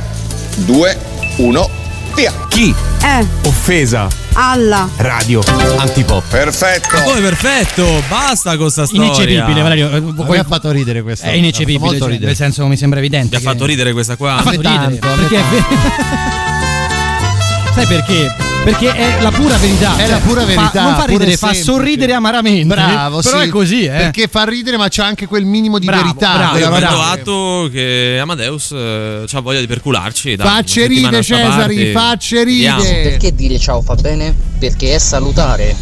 [0.55, 0.97] 2,
[1.35, 1.69] 1,
[2.15, 2.33] via.
[2.47, 2.73] Chi?
[3.03, 4.18] Eh, Offesa.
[4.41, 4.87] Alla.
[4.97, 5.41] Radio.
[5.77, 6.23] Antipop.
[6.29, 6.95] Perfetto.
[6.95, 8.01] Ma come perfetto?
[8.07, 9.05] Basta con sta storia.
[9.05, 10.13] Ineccepibile, Valerio.
[10.13, 11.25] Poi ha fatto ridere questo.
[11.25, 12.27] È ineccepibile, cioè, ridere.
[12.27, 13.35] nel senso mi sembra Ti evidente.
[13.35, 14.37] ha che- fatto ridere questa qua?
[14.37, 14.97] Ha fatto ridere.
[14.99, 15.43] tanto, perché
[17.73, 18.48] Sai perché?
[18.63, 19.95] Perché è la pura verità.
[19.95, 20.81] È Cioè, la pura fa- verità.
[20.83, 21.63] non fa pura ridere, fa semplice.
[21.63, 22.67] sorridere amaramente.
[22.75, 23.45] Bravo, Però sì.
[23.45, 23.89] è così, eh.
[23.89, 26.33] Perché fa ridere, ma c'ha anche quel minimo di Bravo, verità.
[26.35, 30.35] bravo, Io roba prendo che- atto che Amadeus eh, ha voglia di percularci.
[30.37, 33.01] Facce ride, Cesari, facce ride.
[33.03, 34.35] Perché dire ciao fa bene?
[34.59, 35.75] Perché è salutare.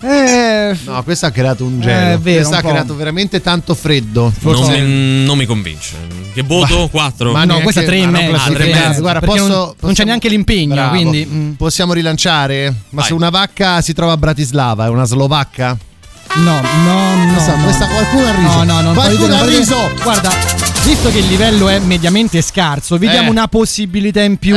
[0.00, 2.10] Eh, No, questo ha creato un Eh, gelo.
[2.14, 4.32] è vero, ha creato veramente tanto freddo.
[4.40, 5.94] Non Forse mi, non mi convince.
[6.32, 6.88] Che voto?
[6.88, 7.32] 4?
[7.32, 9.00] Ma no, neanche- questa è tre e ma no, mezzo.
[9.00, 10.90] Guarda, posso, non, non c'è possiamo- neanche l'impegno, Bravo.
[10.90, 12.68] quindi mm, Possiamo rilanciare?
[12.90, 13.04] Ma Vai.
[13.06, 15.76] se una vacca si trova a Bratislava, è una slovacca?
[16.36, 17.32] no, no, no.
[17.32, 17.62] Questa- no.
[17.64, 18.52] questa- qualcuno ha riso.
[18.58, 19.90] No, no, non Qualcuno ha riso.
[20.02, 20.30] Guarda,
[20.84, 23.30] visto che il livello è mediamente scarso, vediamo Eh.
[23.30, 24.54] una possibilità in più.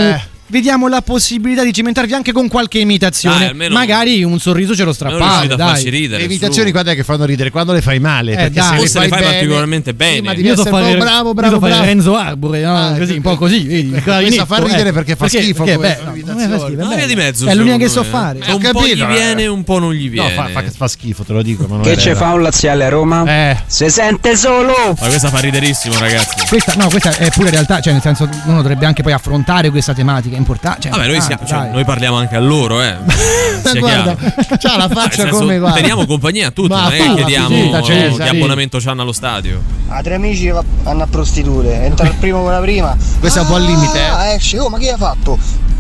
[0.52, 0.58] Eh.
[0.62, 3.54] Vediamo la possibilità di cimentarvi anche con qualche imitazione.
[3.56, 5.56] Dai, Magari un sorriso ce lo strappate.
[5.56, 5.90] Dai.
[5.90, 6.18] ridere.
[6.20, 6.74] Le imitazioni su.
[6.74, 7.50] quando è che fanno ridere?
[7.50, 8.34] Quando le fai male.
[8.34, 8.80] Eh, perché dai.
[8.82, 10.22] se se le fai bene- particolarmente bene.
[10.22, 11.84] Ma devi Io so essere fare, bravo, io bravo, bravo.
[11.84, 12.76] Renzo Arbore, no?
[12.76, 13.14] Ah, così, ecco.
[13.14, 14.94] un po' così, vedi, il Questa fa ridere eh.
[14.94, 17.06] perché fa schifo perché, beh, schifo, è Una via bello.
[17.08, 17.48] di mezzo.
[17.48, 18.08] È l'unica che so me.
[18.08, 18.40] fare.
[18.48, 19.06] Un po' gli eh.
[19.06, 20.70] viene, un po' non gli No, viene.
[20.72, 21.66] fa, schifo, te lo dico.
[21.82, 22.16] Che vero.
[22.16, 23.24] fa un laziale a Roma?
[23.26, 23.58] Eh.
[23.66, 24.74] Si sente solo!
[25.00, 26.46] Ma questa fa riderissimo, ragazzi.
[26.48, 29.94] Questa, no, questa è pure realtà, cioè nel senso uno dovrebbe anche poi affrontare questa
[29.94, 30.82] tematica, importante.
[30.82, 32.96] Cioè, Vabbè, noi, ah, siamo- cioè, noi parliamo anche a loro, eh.
[33.64, 34.16] Sia Guarda,
[34.58, 35.78] c'ha la faccia senso, come guarda.
[35.80, 38.38] Teniamo compagnia a tutti, Ma non è che chiediamo visita, che Cesari.
[38.38, 39.62] abbonamento c'hanno allo stadio.
[39.90, 42.96] A tre amici va- vanno a prostitute, entra il primo con la prima.
[43.20, 44.04] Questo è un po' al limite, eh.
[44.08, 45.38] Ah, esce, oh ma che hai fatto?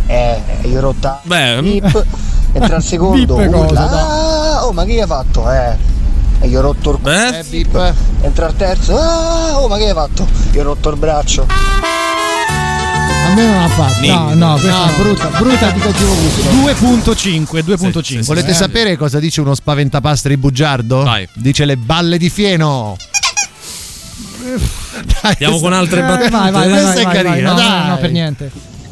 [0.07, 1.19] Eh, io rotta.
[1.23, 2.05] Beh, Bip,
[2.53, 3.99] entra il secondo, Bip cosa, urla, dai.
[3.99, 5.51] ah, oh ma che hai fatto?
[5.51, 5.75] Eh,
[6.41, 7.93] e io ho rotto il beh, Eh, bip.
[8.21, 10.27] Entra il terzo, ah, oh ma che hai fatto?
[10.51, 11.45] Io ho rotto il braccio.
[13.23, 14.05] A me non ha fatto.
[14.05, 14.97] No, no, questa No, no.
[15.03, 16.41] brutta, brutta di cattivo gusto.
[16.49, 18.01] 2.5, 2.5.
[18.03, 18.53] Sì, sì, Volete eh.
[18.53, 21.03] sapere cosa dice uno spaventapastri bugiardo?
[21.03, 21.27] Vai.
[21.35, 22.97] Dice le balle di fieno.
[25.21, 26.29] Dai, Andiamo con altre Eh, battute.
[26.29, 27.87] vai, vai, vai, Questa vai, è vai, carina, vai, no, dai.
[27.89, 28.51] no, per niente.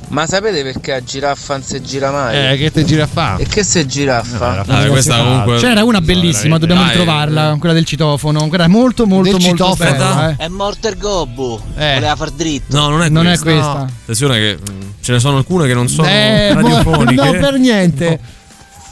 [0.09, 2.53] Ma sapete perché a giraffa non si gira mai?
[2.53, 3.37] Eh, che te gira a fa?
[3.37, 4.63] E che se giraffa?
[4.65, 5.57] Vabbè, questa comunque.
[5.59, 6.89] C'era una bellissima, dobbiamo Dai.
[6.91, 8.47] ritrovarla, quella del citofono.
[8.47, 9.91] Quella è molto, molto, Del molto citofono?
[9.91, 10.29] bella.
[10.31, 10.35] eh.
[10.37, 11.61] È morto il gobbo.
[11.75, 11.93] Eh.
[11.95, 12.75] Voleva far dritto.
[12.75, 13.51] No, non è Non è questa.
[13.51, 13.87] questa.
[14.01, 17.23] Attenzione che mm, ce ne sono alcune che non sono Eh, radiofoniche.
[17.23, 18.19] no, per niente.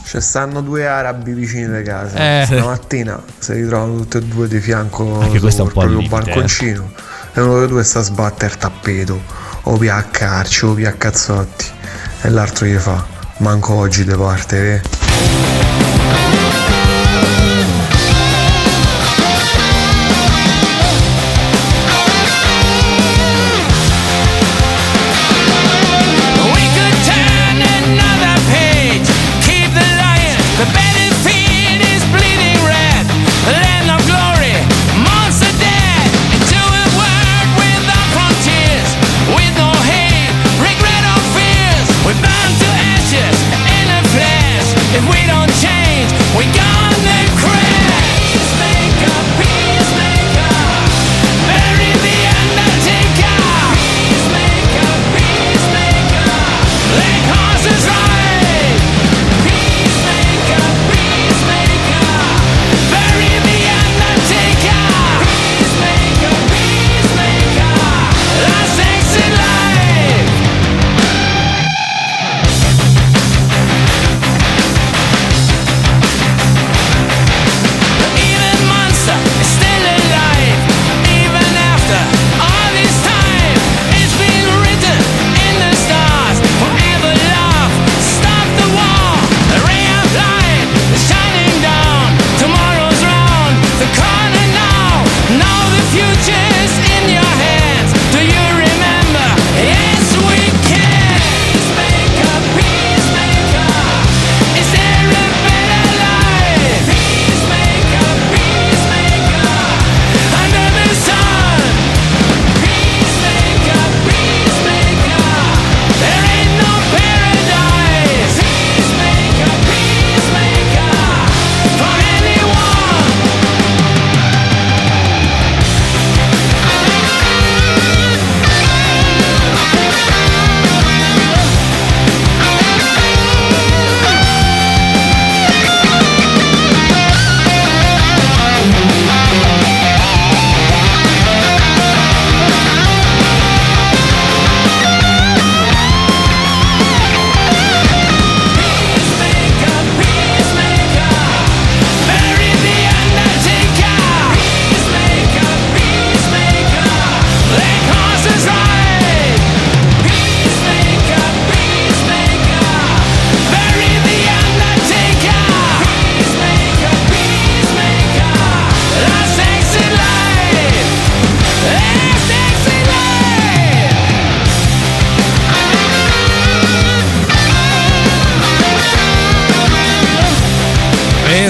[0.06, 2.16] Ci stanno due arabi vicini alle case.
[2.16, 2.46] Eh.
[2.54, 5.80] Una mattina si ritrovano tutti e due di fianco Anche questo è un sul po'
[5.86, 6.92] proprio limite, balconcino.
[7.34, 9.20] E uno dei due sta a sbattere il tappeto,
[9.68, 11.66] o via a carci, o via a cazzotti.
[12.22, 13.04] E l'altro gli fa:
[13.38, 15.67] Manco oggi de parte, eh.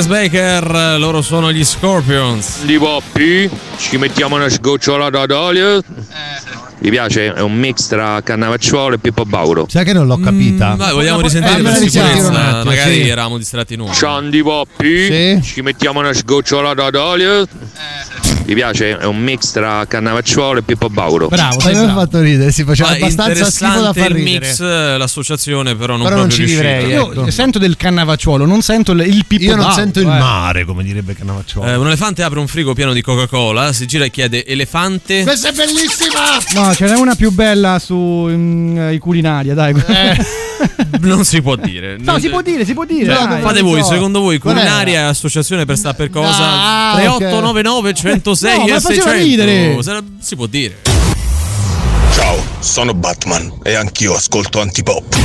[0.09, 2.65] Baker, loro sono gli Scorpions.
[2.65, 5.83] Di Poppi, ci mettiamo una sgocciolata d'olio.
[6.81, 9.67] Mi piace, è un mix tra Cannavacciuolo e Pippo Bauro.
[9.69, 10.77] Sai che non l'ho capita?
[10.77, 12.29] Vai, vogliamo Eh, risentire me per sicurezza.
[12.33, 13.09] attimo, Magari sì.
[13.09, 13.93] eravamo distratti noi.
[13.93, 17.47] Ciandi Poppi, ci mettiamo una sgocciolata d'olio.
[18.49, 21.29] Mi piace, è un mix tra Cannavacciuolo e Pippo Bauro.
[21.29, 24.47] Bravo, me ha fatto ridere, si faceva Ma abbastanza schifo da interessante far il ridere.
[24.47, 27.31] mix, eh, l'associazione però non Però non ci vivrei, Io ecco.
[27.31, 30.19] sento del cannavacciuolo, non sento il, il pippo Io non sento il eh.
[30.19, 31.71] mare, come direbbe Cannavacciuolo.
[31.71, 35.25] Eh, un elefante apre un frigo pieno di Coca-Cola, si gira e chiede elefante.
[35.25, 36.39] Questa è bellissima!
[36.55, 39.75] No, ce n'è una più bella su mm, i culinaria, dai.
[41.01, 41.97] Non si può dire.
[41.99, 43.15] No, Non- si può dire, si può dire.
[43.15, 43.41] Cioè, dai.
[43.43, 43.93] fate voi, so.
[43.93, 46.43] secondo voi, culinaria associazione per sta per cosa?
[46.43, 49.23] Ah, 3899 106 No, ma e faceva 600.
[49.23, 49.83] ridere.
[49.83, 50.77] Se- Si può dire.
[52.15, 55.17] Ciao, sono Batman e anch'io ascolto antipop.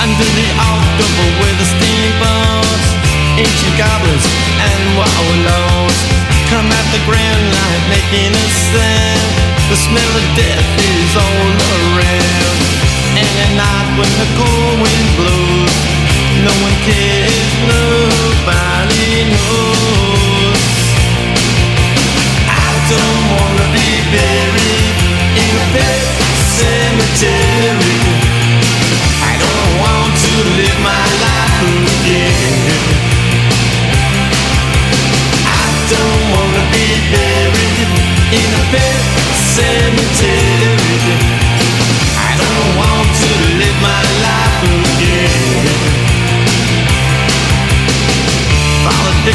[0.00, 2.86] Under the October with the steamboats,
[3.36, 4.24] ancient goblins
[4.58, 5.98] and wallows
[6.48, 9.28] come at the grand light making a sound.
[9.70, 10.66] The smell of death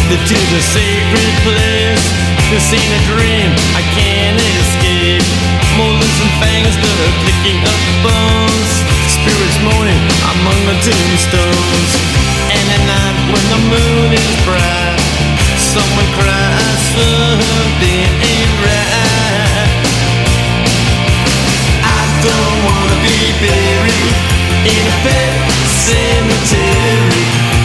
[0.05, 2.05] to the sacred place.
[2.53, 5.25] This ain't a dream, I can't escape.
[5.73, 8.69] Molars and fangs that are picking up bones.
[9.09, 11.91] Spirits moaning among the tombstones.
[12.53, 15.01] And at night when the moon is bright,
[15.73, 19.73] someone cries something ain't right.
[21.81, 24.13] I don't wanna be buried
[24.69, 25.33] in a pet
[25.65, 27.64] cemetery.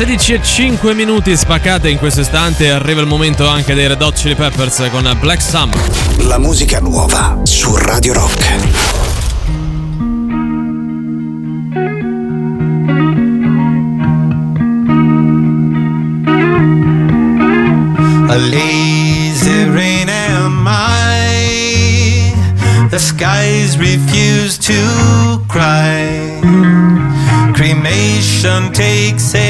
[0.00, 4.14] 16 e 5 minuti spaccate in questo istante arriva il momento anche dei Red Hot
[4.14, 5.76] Chili Peppers con Black Summer.
[6.20, 8.50] La musica nuova su Radio Rock.
[18.26, 22.32] A lazy rain am I.
[22.88, 26.40] The skies refuse to cry.
[27.52, 29.49] Cremation takes piece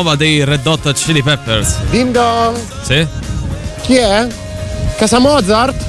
[0.00, 1.78] Nuova dei Red Hot Chili Peppers.
[1.90, 2.56] Ding dong.
[2.82, 3.04] Sì?
[3.82, 4.28] Chi è?
[4.96, 5.86] Casa Mozart?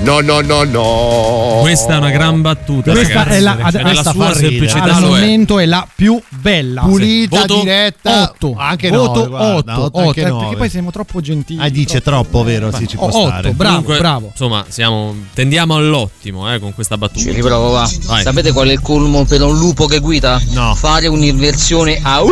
[0.00, 1.58] No, no, no, no.
[1.62, 2.90] Questa è una gran battuta.
[2.92, 3.36] Questa ragazzi.
[3.38, 5.20] è la, ad- Cioè, questa sua semplicità al lo è.
[5.20, 9.98] momento è la più bella Pulita, Voto diretta, 8 anche voto nove, guarda, 8, otto,
[10.00, 10.40] anche eh, nove.
[10.42, 12.70] perché poi siamo troppo gentili Ah, dice troppo, vero?
[12.76, 13.48] Sì, ci può Oh, stare.
[13.48, 14.26] otto, bravo, Comunque, bravo.
[14.32, 17.20] Insomma, siamo, tendiamo all'ottimo eh, con questa battuta.
[17.20, 17.90] Ci riprovo va.
[18.02, 18.22] Vai.
[18.22, 20.38] Sapete qual è il colmo per un lupo che guida?
[20.50, 20.74] No.
[20.74, 22.28] Fare un'inversione a uh!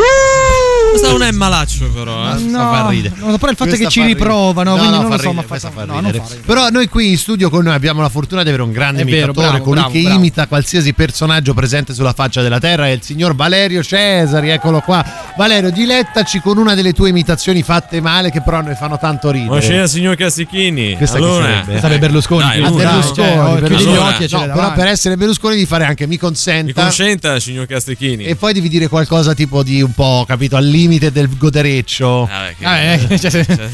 [0.94, 2.36] Questa non è malaccio, però.
[2.36, 2.40] Eh.
[2.42, 3.14] No, fa ridere.
[3.18, 4.18] no, però il fatto Questa che ci ridere.
[4.18, 6.22] riprovano, No, quindi no, non lo so, ridere, ma fa, fa no, non fa.
[6.46, 9.04] Però noi qui in studio con noi abbiamo la fortuna di avere un grande È
[9.04, 10.16] vero, imitatore, bravo, colui bravo, che bravo.
[10.16, 15.04] imita qualsiasi personaggio presente sulla faccia della terra, è il signor Valerio Cesari, eccolo qua.
[15.36, 19.48] Valerio, dilettaci con una delle tue imitazioni fatte male che però noi fanno tanto ridere.
[19.48, 20.96] Buonasera, signor Cassichini.
[20.96, 21.80] Questa allora, sarebbe?
[21.80, 23.96] Sarebbe Berlusconi, Dai, uno, Berlusconi, Cioè, oh, Berlusconi.
[23.96, 24.78] Allora, e No, però davanti.
[24.78, 28.22] per essere Berlusconi devi fare anche mi Mi consenta consenta, signor Cassichini.
[28.24, 32.28] e poi devi dire qualcosa tipo di un po', capito, al limite del godereccio.
[32.30, 33.70] Ah, che- Ah, eh, cioè, se-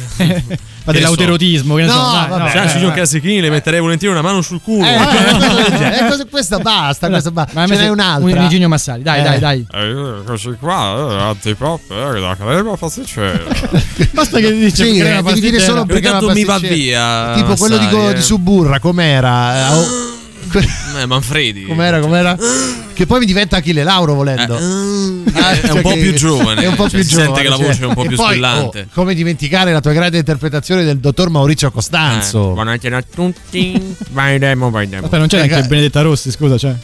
[0.82, 2.42] fa dell'autoerotismo, che ne No, so, dai, vabbè.
[2.42, 2.94] no, Cioè, eh, signor eh.
[2.96, 4.84] Cassichini, le metterei volentieri una mano sul culo.
[4.86, 5.98] Eh, eh.
[5.98, 7.52] Eh, cosa- questa basta, questa basta.
[7.60, 8.30] Ma Ce n'è un'altra.
[8.30, 9.22] Un Eugenio Massari, dai, Eh.
[9.22, 9.66] dai, dai.
[9.72, 13.42] Eh, Eccoci qua, eh, antipop, eh, la crema pasticcera.
[14.12, 15.64] Basta che dice Sì, crema eh, devi dire pasticcera.
[15.64, 17.32] solo perché mi va pasticcera- via.
[17.34, 17.86] Tipo quello di,
[18.16, 18.20] eh.
[18.20, 19.56] Suburra, com'era?
[19.56, 19.86] Eh, oh,
[21.00, 21.64] Eh, Manfredi.
[21.64, 22.36] com'era, com'era?
[23.00, 24.56] Che poi mi diventa Achille Lauro volendo.
[24.56, 27.26] Ah, è cioè un po' più giovane, È un po' cioè, più si giovane.
[27.28, 28.80] sente che la voce è un po' E più poi, squillante.
[28.80, 32.50] oh, come dimenticare la tua grande interpretazione del dottor Maurizio Costanzo?
[32.52, 33.96] Buonasera a tutti.
[34.10, 35.04] Vai Demo, vai Demo.
[35.04, 36.74] Aspetta, non c'è neanche Benedetta Rossi, scusa, cioè.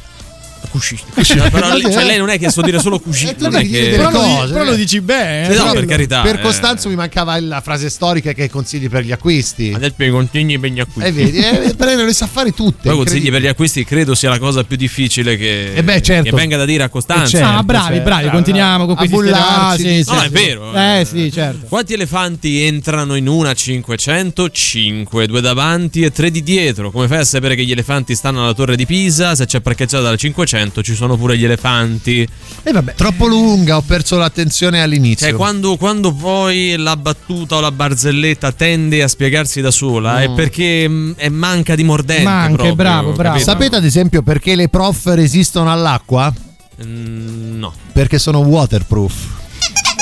[0.70, 0.98] Cusci.
[1.14, 3.26] Però lei, cioè, lei non è che so dire solo cusci.
[3.36, 3.88] tu non è che...
[3.90, 4.66] Però, lo, cose, però eh.
[4.68, 5.52] lo dici bene.
[5.52, 5.74] Sì, no, eh.
[5.74, 6.22] per carità.
[6.22, 6.40] Per eh.
[6.40, 9.72] Costanzo mi mancava la frase storica che consigli per gli acquisti.
[9.74, 11.08] Adesso i consigli per gli acquisti.
[11.08, 12.88] E vedi, eh, però le sa fare tutte.
[12.88, 16.30] Poi consigli per gli acquisti credo sia la cosa più difficile che, Eh beh, certo.
[16.30, 17.26] che venga da dire a Costanza.
[17.26, 18.02] Certo, ah, bravi, certo.
[18.02, 20.26] bravi, continuiamo con questi ah, sì, sì, No, sì.
[20.26, 20.72] è vero.
[20.74, 21.66] Eh sì, certo.
[21.68, 24.50] Quanti elefanti entrano in una 500?
[24.50, 26.90] 5, due davanti e tre di dietro.
[26.90, 29.34] Come fai a sapere che gli elefanti stanno alla torre di Pisa?
[29.34, 32.26] Se c'è parcheggiata dalla 500 ci sono pure gli elefanti.
[32.62, 32.94] E vabbè.
[32.94, 35.26] Troppo lunga, ho perso l'attenzione all'inizio.
[35.28, 40.28] Cioè, quando, quando poi la battuta o la barzelletta tende a spiegarsi da sola è
[40.28, 40.34] Mm.
[40.34, 42.22] perché mh, è manca di mordente.
[42.24, 43.34] Manca, proprio, bravo, bravo.
[43.34, 43.50] capito?
[43.50, 46.32] Sapete ad esempio perché le prof resistono all'acqua?
[46.84, 47.72] Mm, no.
[47.92, 49.14] Perché sono waterproof.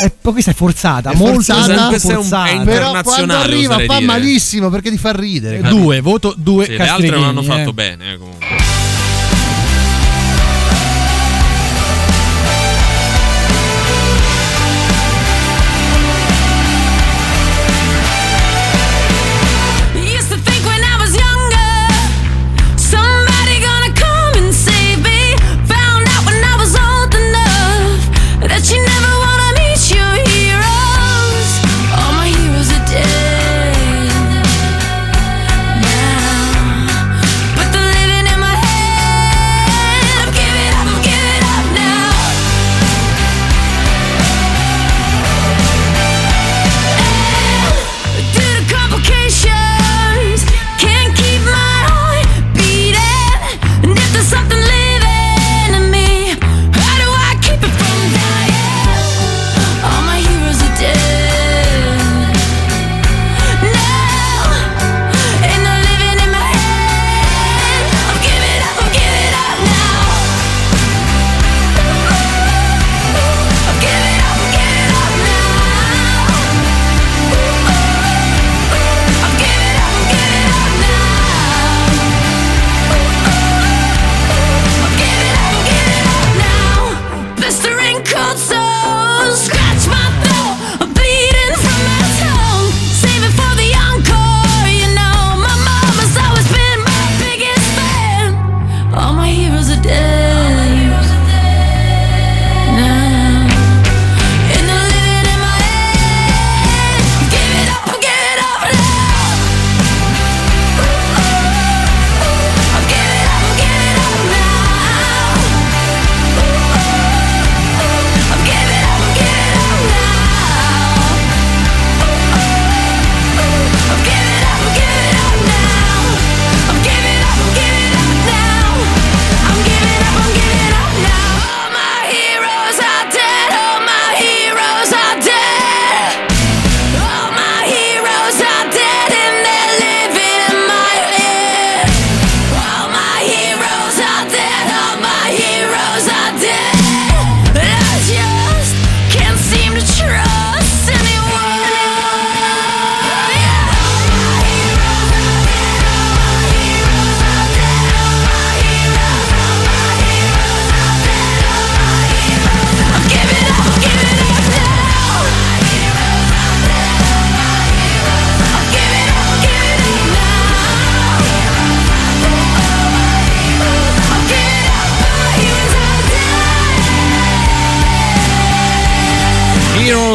[0.03, 2.49] Eh, poi questa è forzata, È molto forzata, questa è un- forzata.
[2.51, 4.01] è Però quando arriva fa dire.
[4.01, 5.59] malissimo perché ti fa ridere.
[5.59, 7.73] Eh, Due, voto due Sì, le altre non hanno fatto eh.
[7.73, 8.47] bene, eh, comunque.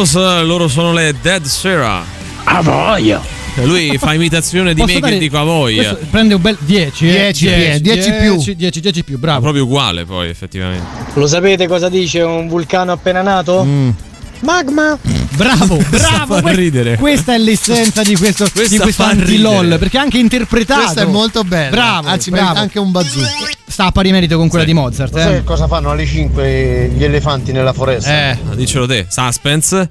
[0.02, 2.02] Eh, loro sono le Dead Sarah.
[2.44, 3.20] A voglia.
[3.54, 5.74] Cioè, Lui fa imitazione di Posso me dare- che dico a voi.
[5.74, 7.32] questo prende un bel 10, eh.
[7.32, 8.54] 10, 10, 10 più.
[8.54, 9.40] 10, 10 più, bravo.
[9.40, 10.86] proprio uguale poi, effettivamente.
[11.14, 13.66] Lo sapete cosa dice un vulcano appena nato?
[14.42, 14.96] Magma!
[15.32, 16.34] Bravo, bravo.
[16.36, 16.96] fa que- ridere.
[16.96, 19.60] Questa è l'essenza di questo, Questa di questo anti-LOL.
[19.62, 19.78] ridere.
[19.78, 20.80] Perché è anche interpretato.
[20.82, 21.70] Questa è molto bella.
[21.70, 22.58] Bravo, Anzi, bravo.
[22.58, 23.28] anche un bazooka.
[23.80, 25.10] Sta a pari merito con quella di Mozart.
[25.18, 25.36] Sai Eh.
[25.38, 28.10] che cosa fanno alle 5 gli elefanti nella foresta?
[28.32, 28.38] Eh.
[28.54, 29.88] Dicelo te, suspense.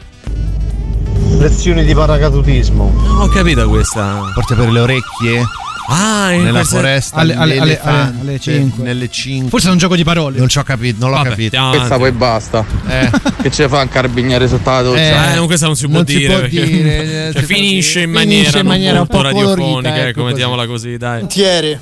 [1.39, 2.93] Lezioni di paracadutismo.
[3.03, 4.29] Non ho capito questa.
[4.31, 5.41] Porta per le orecchie.
[5.89, 8.83] Ah, in Nella foresta alle- alle- alle- alle cinque.
[8.83, 10.37] nelle 5 Forse è un gioco di parole.
[10.37, 12.15] non ci ho capito non l'ho Vabbè, capito andiamo Questa avanti.
[12.15, 12.65] poi basta.
[12.89, 13.11] Eh.
[13.41, 15.31] Che ce fa un carabiniere sotto la doccia?
[15.31, 16.27] Eh, non, questa non si può Non si dire.
[16.31, 18.19] può perché- dire, cioè, eh, si può finisce in dire.
[18.19, 20.33] maniera, Finisce in maniera un po' radiofonica, ecco ecco, così.
[20.33, 21.19] mettiamola così, dai.
[21.21, 21.81] Cantiere,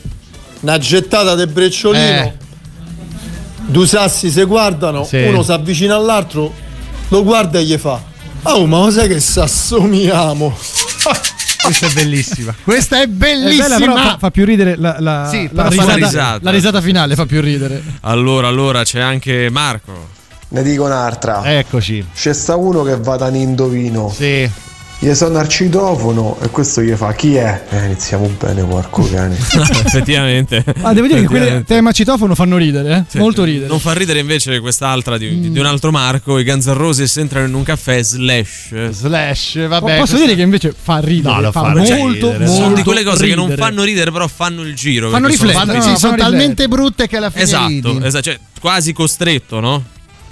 [0.61, 2.03] una gettata del brecciolino.
[2.03, 2.33] Eh.
[3.69, 5.23] Due sassi si guardano, Sì.
[5.23, 6.53] uno si avvicina all'altro,
[7.09, 8.01] lo guarda e gli fa.
[8.43, 10.55] Oh, ma lo sai che sassomiamo?
[11.67, 12.55] Questa è bellissima.
[12.63, 13.63] Questa è È bellissima.
[13.67, 16.39] bella, però fa, fa più ridere la, la- Sì, la risata, la risata.
[16.41, 17.81] la risata finale fa più ridere.
[18.01, 20.15] Allora, allora c'è anche Marco.
[20.49, 21.41] Ne dico un'altra.
[21.57, 22.05] Eccoci.
[22.15, 24.09] C'è sta uno che va da un indovino.
[24.15, 24.49] Sì.
[24.99, 27.65] Gli suona al citofono e questo gli fa chi è?
[27.69, 29.37] Eh, iniziamo bene, porco cane.
[29.85, 30.63] Effettivamente.
[30.81, 33.03] Ah, devo dire che quelle tema citofono fanno ridere, eh?
[33.07, 33.19] Sì.
[33.19, 33.67] molto ridere.
[33.67, 36.39] Non fa ridere invece quest'altra di, di- di un altro Marco.
[36.39, 38.89] I Guns N' Roses entrano in un caffè slash.
[38.89, 39.79] Slash, vabbè.
[39.79, 42.37] Posso questa- dire che invece fa ridere, No, lo fa, fa molto, ridere.
[42.45, 43.61] molto Sono di quelle cose che non ridere.
[43.61, 45.11] fanno ridere, però fanno il giro.
[45.11, 47.99] Fanno sono riflettere, Fanno- no, sì, sono fanno talmente brutte che alla fine Esatto, ridi.
[48.01, 49.83] esatto, cioè quasi costretto, no?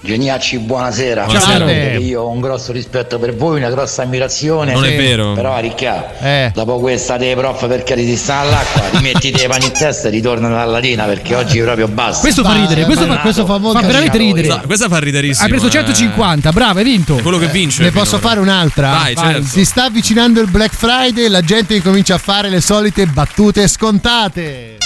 [0.05, 1.23] Geniacci, buonasera.
[1.23, 1.65] Buonasera.
[1.65, 4.71] Che Io ho un grosso rispetto per voi, una grossa ammirazione.
[4.71, 5.33] Non è vero.
[5.33, 6.51] Però, Ricca, Eh.
[6.53, 10.47] dopo questa dei prof perché ti sta all'acqua, rimettiti le mani in testa e ritorna
[10.47, 12.21] alla latina perché oggi proprio basta.
[12.21, 14.47] Questo fa ridere, questo fa, questo fa, molto veramente ridere.
[14.47, 15.43] Questa, questa fa riderissimo.
[15.43, 15.71] Hai preso eh.
[15.71, 17.17] 150, bravo, hai vinto.
[17.17, 17.81] È quello che vince.
[17.81, 18.91] Ne posso fare un'altra?
[18.91, 19.43] Vai, certo.
[19.43, 23.67] Si sta avvicinando il Black Friday e la gente incomincia a fare le solite battute
[23.67, 24.77] scontate.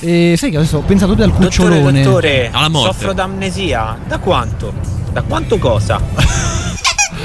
[0.00, 2.02] E sai che adesso ho pensato più al Dottore, cucciolone.
[2.02, 2.92] dottore, Alla morte.
[2.92, 3.98] soffro d'amnesia.
[4.06, 4.72] Da quanto?
[5.12, 6.00] Da quanto cosa?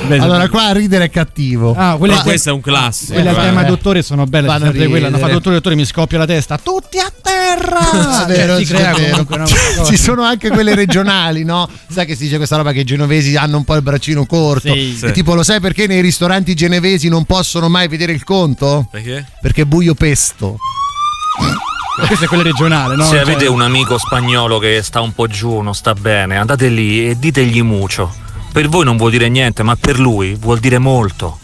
[0.07, 1.73] Allora, qua a ridere è cattivo.
[1.75, 3.13] Ah, quelle Ma al te- questo è un classico.
[3.13, 3.39] Quelle al eh.
[3.39, 5.07] tema dottore sono belle, Fanno sempre quella.
[5.07, 6.59] Hanno fatto dottore, dottore, mi scoppia la testa.
[6.61, 8.23] Tutti a terra!
[8.25, 9.45] È vero, Cioè, si sì, crea comunque una.
[9.85, 11.67] Ci sono anche quelle regionali, no?
[11.89, 14.71] Sai che si dice questa roba che i genovesi hanno un po' il braccino corto.
[14.71, 14.99] Sì.
[15.01, 18.87] E tipo, lo sai perché nei ristoranti genovesi non possono mai vedere il conto?
[18.91, 19.25] Perché?
[19.41, 20.57] Perché è buio pesto.
[22.07, 23.03] Questa è quella regionale, no?
[23.03, 26.67] Se Cioè, avete un amico spagnolo che sta un po' giù, non sta bene, andate
[26.67, 28.13] lì e ditegli mucio.
[28.51, 31.39] Per voi non vuol dire niente, ma per lui vuol dire molto.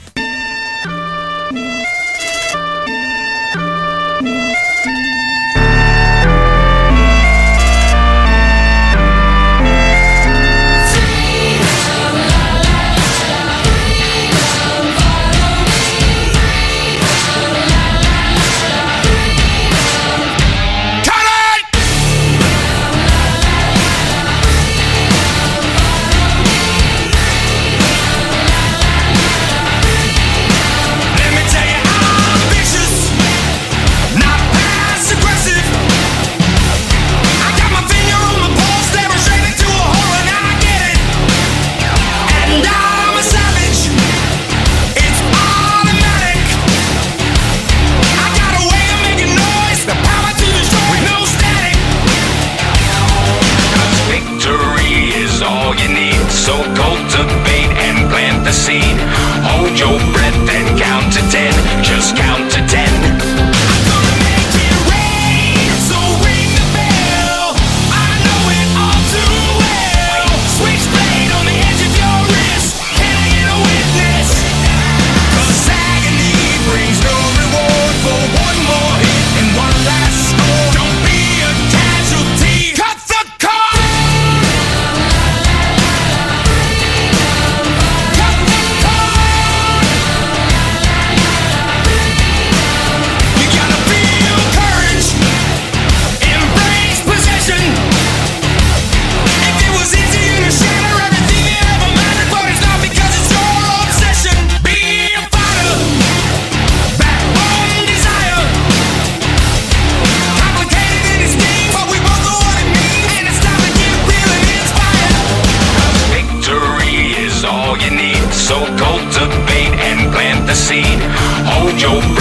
[120.61, 120.99] succeed.
[121.47, 122.20] Hold your breath.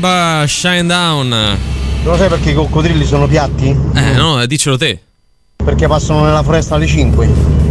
[0.00, 1.56] Orb, Shine Down.
[2.04, 3.74] Lo sai perché i coccodrilli sono piatti?
[3.94, 5.00] Eh, no, dicelo te.
[5.56, 7.28] Perché passano nella foresta alle 5.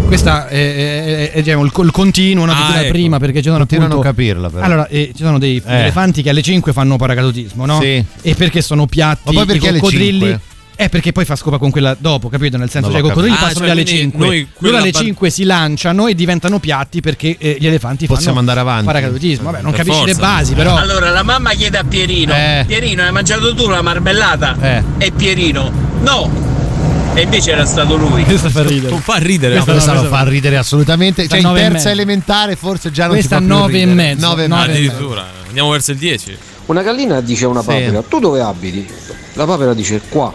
[0.07, 2.91] Questa è, è- è- diciamo, il, il continuo no, di Ah, ecco.
[2.91, 4.63] prima perché ci sono Continuano appunto a capirla, però.
[4.63, 5.79] Allora, eh, ci sono dei Eh.
[5.81, 7.79] elefanti che alle 5 fanno paracadutismo, no?
[7.79, 8.03] Sì.
[8.21, 10.41] E perché sono piatti Ma poi perché i alle coccodrilli 5?
[10.77, 12.57] Eh, perché poi fa scopa con quella dopo, capito?
[12.57, 14.25] Nel senso, Non cioè, i coccodrilli passano Ah, alle cioè, quindi 5.
[14.27, 18.25] noi Loro alle bar- 5 si lanciano e diventano piatti perché eh, gli elefanti Possiamo
[18.35, 18.85] fanno andare avanti.
[18.85, 19.45] paracadutismo.
[19.51, 20.27] Vabbè, non Per capisci le forza.
[20.27, 20.75] basi, però.
[20.75, 22.63] Allora la mamma chiede a Pierino: Eh.
[22.67, 24.57] Pierino, hai mangiato tu la marmellata?
[24.59, 24.83] Eh.
[24.97, 25.71] E Pierino:
[26.01, 26.53] No!
[27.13, 28.23] E invece era stato lui.
[28.25, 28.89] Questa fa ridere.
[28.89, 29.53] Non fa ridere.
[29.53, 31.27] Questa Questa no, lo questa fa ridere assolutamente.
[31.29, 33.93] Cioè, in terza elementare forse già non Questa si fa più nove e ridere.
[33.93, 34.27] mezzo.
[34.27, 34.79] Nove e Nove e mezzo.
[34.91, 35.25] Addirittura.
[35.47, 36.37] Andiamo verso il 10.
[36.65, 37.67] Una gallina dice a una Sì.
[37.67, 38.85] papera, tu dove abiti?
[39.33, 40.33] La papera dice qua.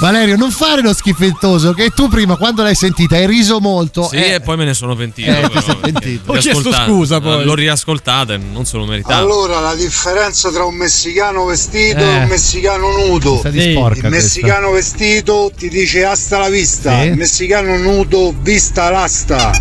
[0.00, 4.08] Valerio, non fare lo schifettoso che tu prima quando l'hai sentita hai riso molto.
[4.08, 5.30] Sì, eh, e poi me ne sono pentito.
[5.30, 6.30] Eh, però, pentito.
[6.30, 7.44] Ho chiesto riascoltate- scusa, poi.
[7.44, 9.14] L'ho riascoltata e non se lo meritavo.
[9.24, 12.02] Allora, la differenza tra un messicano vestito Eh.
[12.02, 13.40] e un messicano nudo.
[13.48, 13.70] Di Sì.
[13.70, 14.08] sporca Il questa.
[14.08, 17.06] messicano vestito ti dice hasta la vista, Sì.
[17.06, 19.52] il messicano nudo vista l'asta.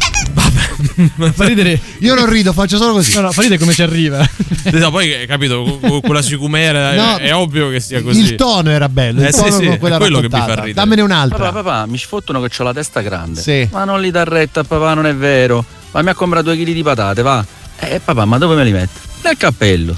[1.33, 1.79] Fa ridere.
[1.99, 3.13] Io non rido, faccio solo così.
[3.15, 4.27] No, no, fa ridere come ci arriva.
[4.71, 8.19] No, poi hai capito, quella sicumera No, è, è ovvio che sia così.
[8.21, 10.29] Il tono era bello, il Eh, sì, tono sì, con quella è quello che mi
[10.29, 10.65] fa raccontata.
[10.65, 10.73] ridere.
[10.85, 11.37] Dammene un'altra.
[11.37, 13.41] Papà, papà, mi sfottono che ho la testa grande.
[13.41, 13.67] Sì.
[13.71, 15.63] Ma non li dà retta a papà, non è vero.
[15.91, 17.45] Ma mi ha comprato due chili di patate, va.
[17.79, 18.99] Eh, papà, ma dove me li metti?
[19.23, 19.95] Nel cappello.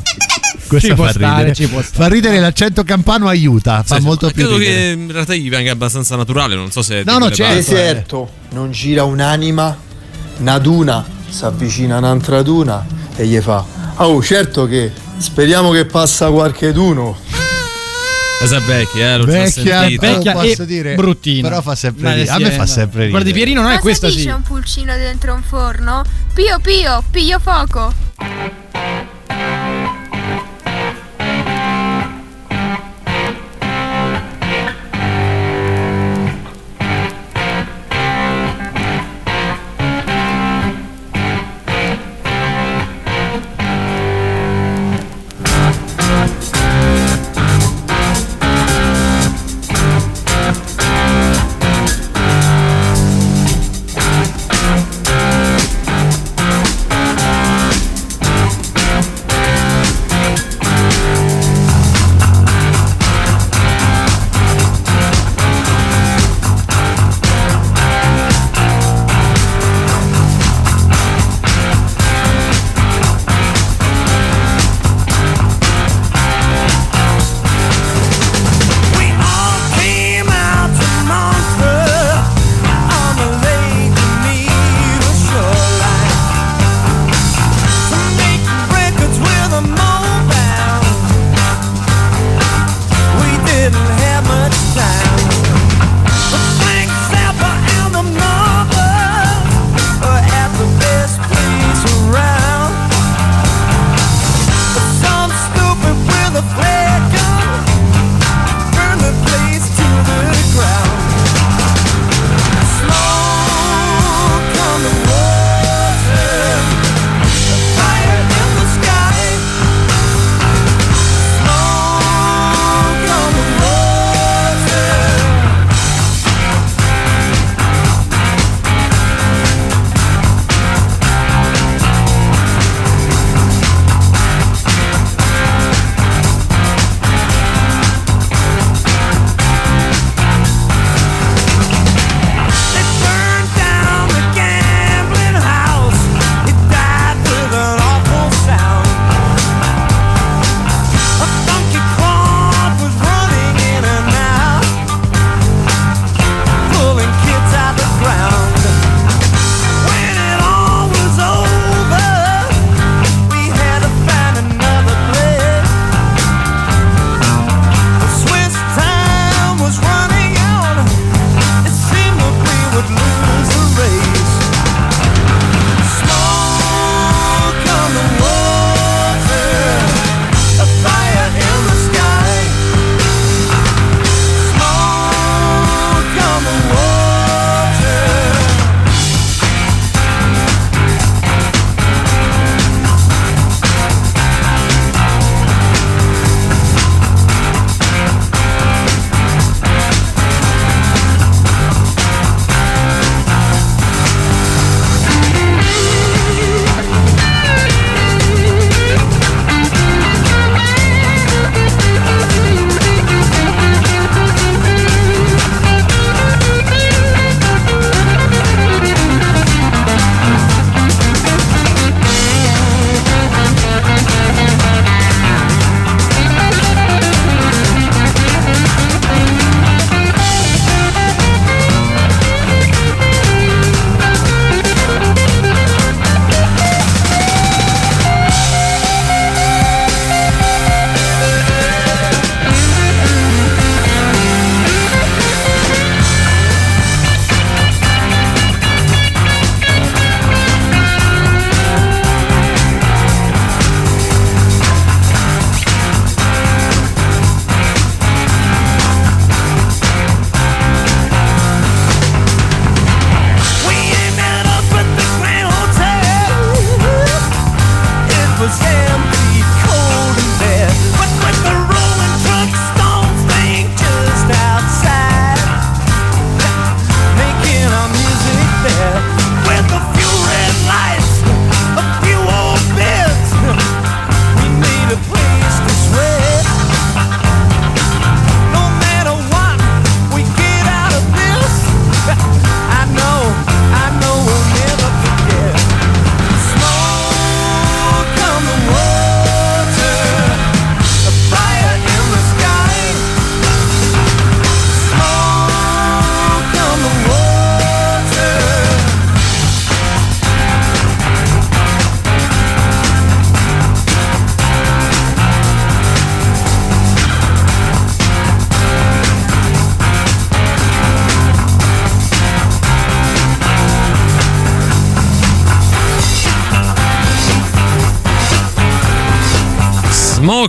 [0.67, 1.53] Questa Ci può fa stare, ridere.
[1.55, 2.03] ci può stare.
[2.03, 4.77] Fa ridere l'accento campano aiuta, fa Sì, sì, molto ma più credo ridere.
[4.77, 7.53] che in realtà gli venga abbastanza naturale, non so se No, no, quelle certo.
[7.55, 9.77] Deserto, non gira un'anima,
[10.37, 12.85] una duna si avvicina a un'altra duna
[13.15, 13.63] e gli fa.
[13.95, 17.17] Oh, certo che speriamo che passa qualche duno.
[18.37, 21.49] È vecchia, eh, Vecchia, però Vecchia posso e dire, bruttina.
[21.49, 22.29] Però fa sempre ridere.
[22.29, 23.09] A me eh, fa sempre ridere.
[23.09, 24.27] Guardi Pierino, no, è Cosa questa dice sì.
[24.27, 26.03] un pulcino dentro un forno?
[26.33, 27.93] Pio pio, piglio fuoco.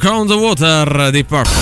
[0.08, 1.52] On the Water di Purple.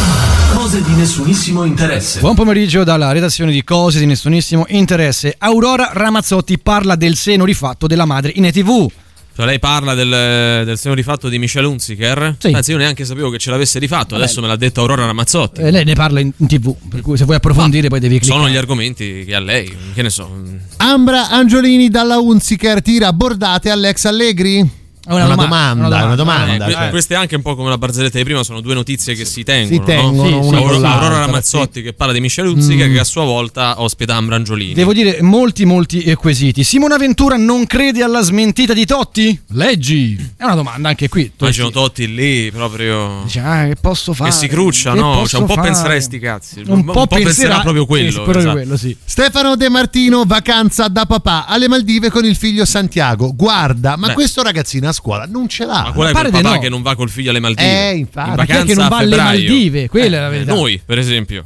[0.54, 2.20] Cose di nessunissimo interesse.
[2.20, 5.34] Buon pomeriggio dalla redazione di Cose di nessunissimo interesse.
[5.38, 8.90] Aurora Ramazzotti parla del seno rifatto della madre in ETV.
[9.36, 12.36] Cioè lei parla del, del seno rifatto di Michelle Hunziker?
[12.38, 12.48] Sì.
[12.52, 14.22] Anzi, io neanche sapevo che ce l'avesse rifatto, Vabbè.
[14.22, 15.60] adesso me l'ha detto Aurora Ramazzotti.
[15.60, 18.40] Eh, lei ne parla in, in TV, per cui se vuoi approfondire poi devi cliccare.
[18.40, 20.30] Sono gli argomenti che ha lei, che ne so.
[20.76, 24.82] Ambra Angiolini dalla Unziker tira bordate all'ex Allegri?
[25.06, 26.44] È una una domanda, domanda, una una domanda.
[26.52, 26.66] domanda.
[26.66, 26.90] Eh, cioè.
[26.90, 29.76] queste anche un po' come la barzelletta di prima, sono due notizie che si tengono.
[29.80, 30.36] Si tengono no?
[30.38, 32.92] Aurora, con l'altra, Aurora Ramazzotti che parla di Michelle Hunziker Mm.
[32.94, 34.72] che a sua volta ospita Ambra Angiolini.
[34.74, 36.64] Devo dire molti molti quesiti.
[36.64, 39.38] Simona Ventura non crede alla smentita di Totti?
[39.52, 40.32] Leggi.
[40.36, 41.30] È una domanda anche qui.
[41.38, 43.22] Immagino Totti lì proprio.
[43.24, 44.30] dici, ah, che posso fare?
[44.30, 45.26] Che si cruccia, Che no?
[45.26, 45.66] Cioè, un po' fare?
[45.68, 46.62] penserà a sti cazzi.
[46.66, 48.08] Un po' penserà- penserà proprio quello.
[48.10, 48.54] sì, proprio esatto.
[48.56, 48.96] quello, sì.
[49.04, 53.34] Stefano De Martino, vacanza da papà alle Maldive con il figlio Santiago.
[53.34, 54.12] Guarda, ma Beh.
[54.14, 55.82] questo ragazzino a scuola non ce l'ha.
[55.82, 56.58] Ma qual è quel papà no.
[56.58, 57.90] che non va col figlio alle Maldive?
[57.90, 58.30] Eh, infatti.
[58.30, 59.16] In vacanza che non va alle.
[59.16, 59.88] Maldive?
[59.88, 60.54] Quella è la Eh, verità.
[60.54, 61.42] Noi, per esempio.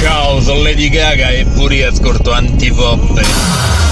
[0.00, 3.85] Ciao, sono Lady Gaga e pure ascolto antipop.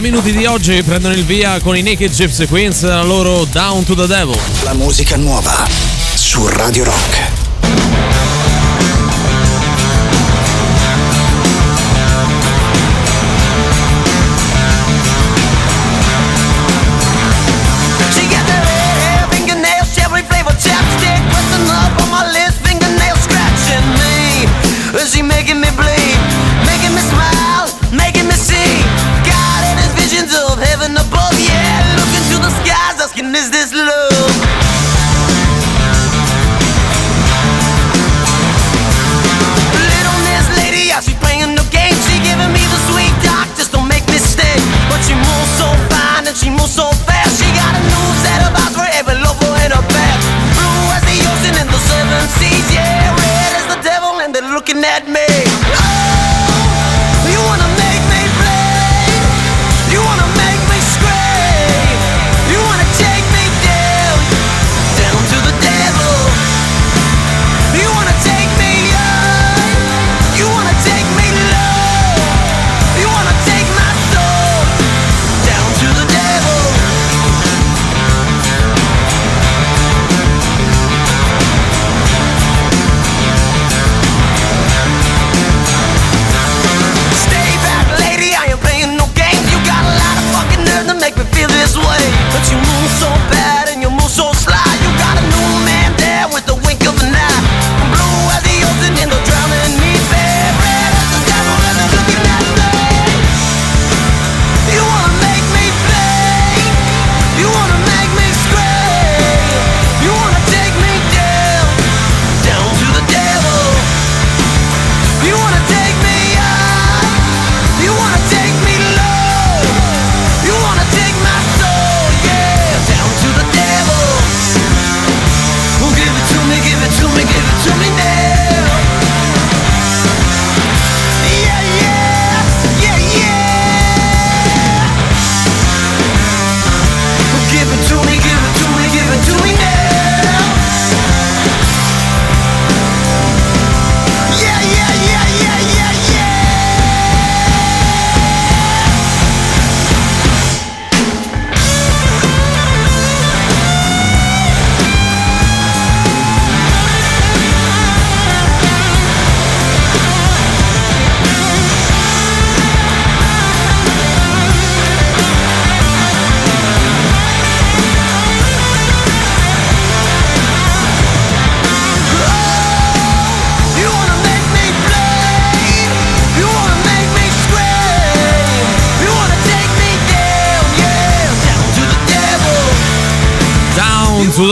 [0.00, 3.84] minuti di oggi prendono il via con i Naked Gypsy Queens e la loro Down
[3.84, 4.38] to the Devil.
[4.62, 5.66] La musica nuova
[6.14, 7.29] su Radio Rock.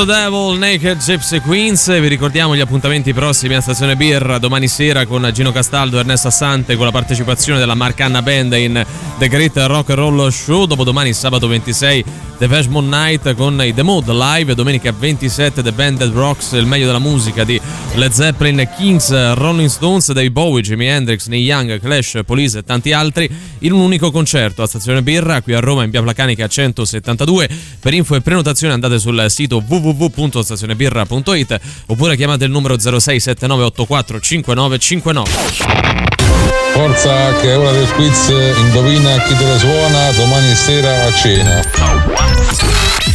[0.04, 1.98] The Devil, Naked Gypsy Queens.
[2.00, 6.28] Vi ricordiamo gli appuntamenti prossimi a Stazione Birra domani sera con Gino Castaldo e Ernesto
[6.28, 8.84] Assante con la partecipazione della Marcanna Band in
[9.18, 10.66] The Great Rock and Roll Show.
[10.66, 12.04] Dopodomani, sabato 26,
[12.38, 14.54] The Vashmon Night con i The Mood live.
[14.54, 17.60] Domenica 27, The Band That Rocks, il meglio della musica di
[17.98, 22.92] Led Zeppelin, Kings, Rolling Stones, Dave Bowie, Jimi Hendrix, Neil Young, Clash, Police e tanti
[22.92, 27.48] altri in un unico concerto a Stazione Birra qui a Roma in via Placanica 172.
[27.80, 35.30] Per info e prenotazione andate sul sito www.stazionebirra.it oppure chiamate il numero 067984 5959.
[36.74, 38.28] Forza che è ora del quiz,
[38.60, 41.62] indovina chi te la suona domani sera a cena.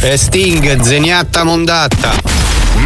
[0.02, 2.33] E Sting, zeniatta mondatta.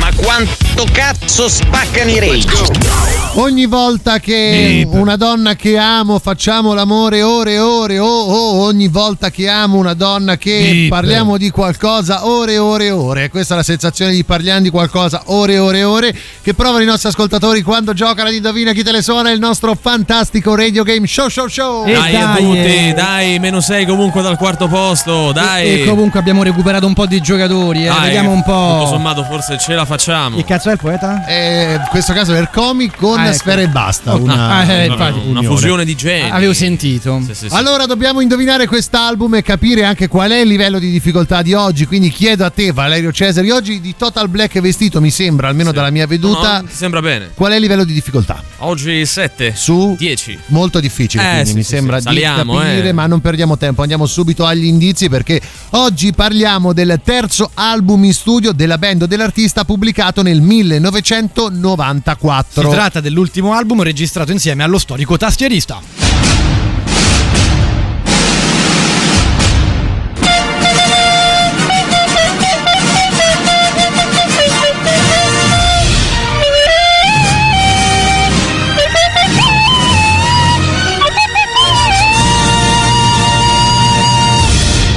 [0.09, 3.27] Ma quanto cazzo spaccano i rage?
[3.35, 8.89] Ogni volta che una donna che amo facciamo l'amore ore e ore, o o ogni
[8.89, 10.89] volta che amo una donna che Beep.
[10.89, 13.29] parliamo di qualcosa ore e ore e ore.
[13.29, 16.83] Questa è la sensazione di parliamo di qualcosa ore e ore e ore che provano
[16.83, 20.85] i nostri ascoltatori quando giocano ad Indovina chi te le suona il nostro fantastico radio
[20.85, 21.85] game show show show.
[21.85, 25.83] dai, a tutti, dai, meno 6 comunque dal quarto posto, dai.
[25.83, 27.89] E comunque abbiamo recuperato un po' di giocatori, eh.
[27.89, 28.87] Dai, vediamo un Tutto po'.
[28.89, 29.97] sommato forse ce la facciamo.
[30.37, 31.27] Che cazzo è il poeta?
[31.27, 33.35] Eh, in questo caso è il comic con Ah, ecco.
[33.39, 34.15] Sfera e basta.
[34.15, 34.21] Ok.
[34.23, 35.13] Una, Ah, eh, una.
[35.27, 36.31] Una fusione di geni.
[36.31, 37.21] Avevo sentito.
[37.27, 37.55] Sì, sì, sì.
[37.55, 41.85] Allora dobbiamo indovinare quest'album e capire anche qual è il livello di difficoltà di oggi.
[41.87, 45.91] Quindi chiedo a te, Valerio Cesari, oggi di Total Black vestito mi sembra, almeno dalla
[45.91, 46.61] mia veduta.
[46.61, 47.31] No, ti sembra bene.
[47.35, 48.43] Qual è il livello di difficoltà?
[48.59, 50.39] Oggi 7 su 10.
[50.47, 52.09] Molto difficile, Eh, quindi sì, mi sì, sembra sì.
[52.09, 52.93] di Saliamo, capire, eh.
[52.93, 58.15] ma non perdiamo tempo, andiamo subito agli indizi perché oggi parliamo del terzo album in
[58.15, 59.87] studio della band o dell'artista pubblicato
[60.23, 62.63] nel 1994.
[62.63, 65.81] Si tratta dell'ultimo album registrato insieme allo storico tastierista.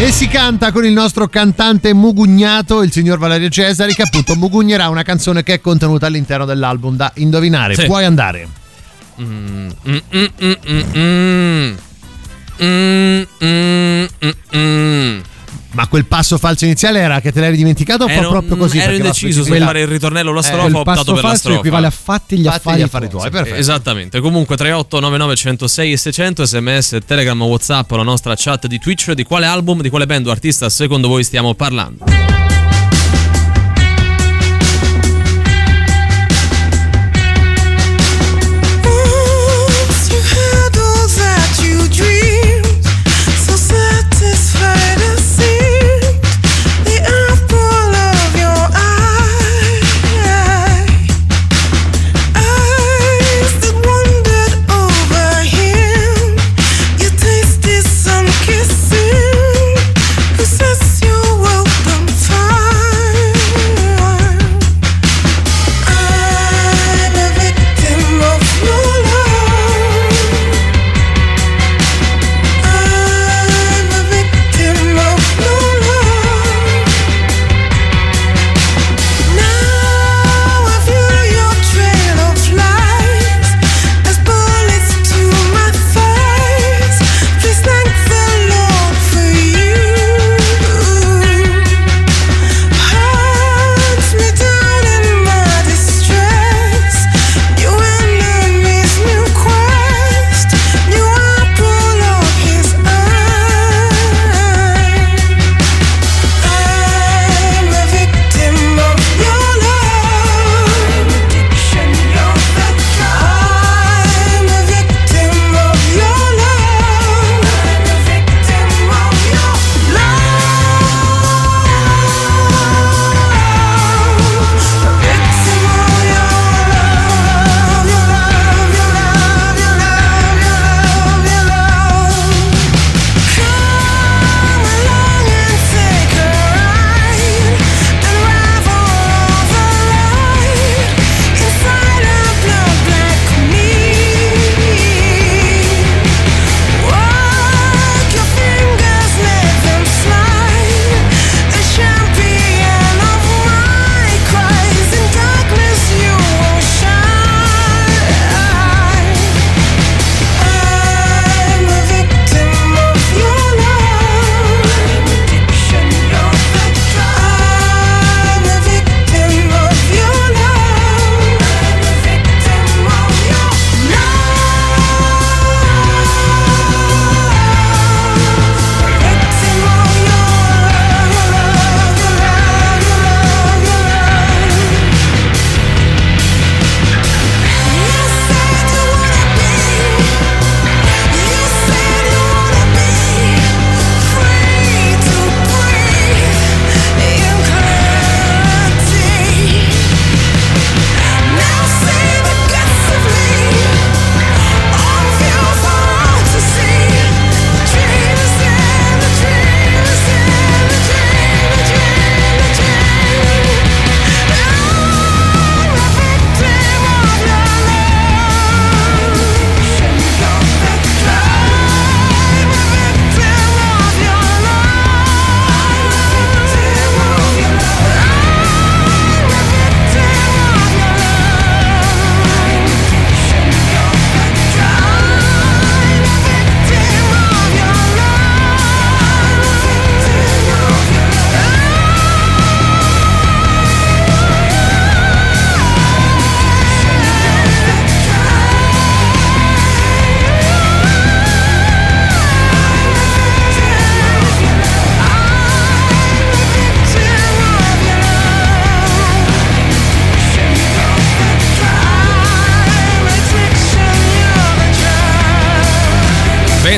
[0.01, 4.89] E si canta con il nostro cantante mugugnato, il signor Valerio Cesari, che appunto mugugnerà
[4.89, 7.75] una canzone che è contenuta all'interno dell'album da indovinare.
[7.75, 7.85] Sì.
[7.85, 8.47] Puoi andare.
[9.21, 9.97] Mm, mm,
[14.55, 15.19] mm,
[15.73, 18.77] Ma quel passo falso iniziale era che te l'eri dimenticato o Ero, fa proprio così?
[18.77, 21.35] ero indeciso se fare il ritornello o la Eh, strofa, quel ho optato per la
[21.35, 21.59] strofa.
[21.59, 23.55] equivale a fatti gli affari, gli affari tuoi, perfetto.
[23.55, 24.19] Esattamente.
[24.19, 29.11] Comunque 3899 106 e 600 sms, telegram, whatsapp, la nostra chat di Twitch.
[29.13, 32.40] Di quale album, di quale band o artista secondo voi stiamo parlando?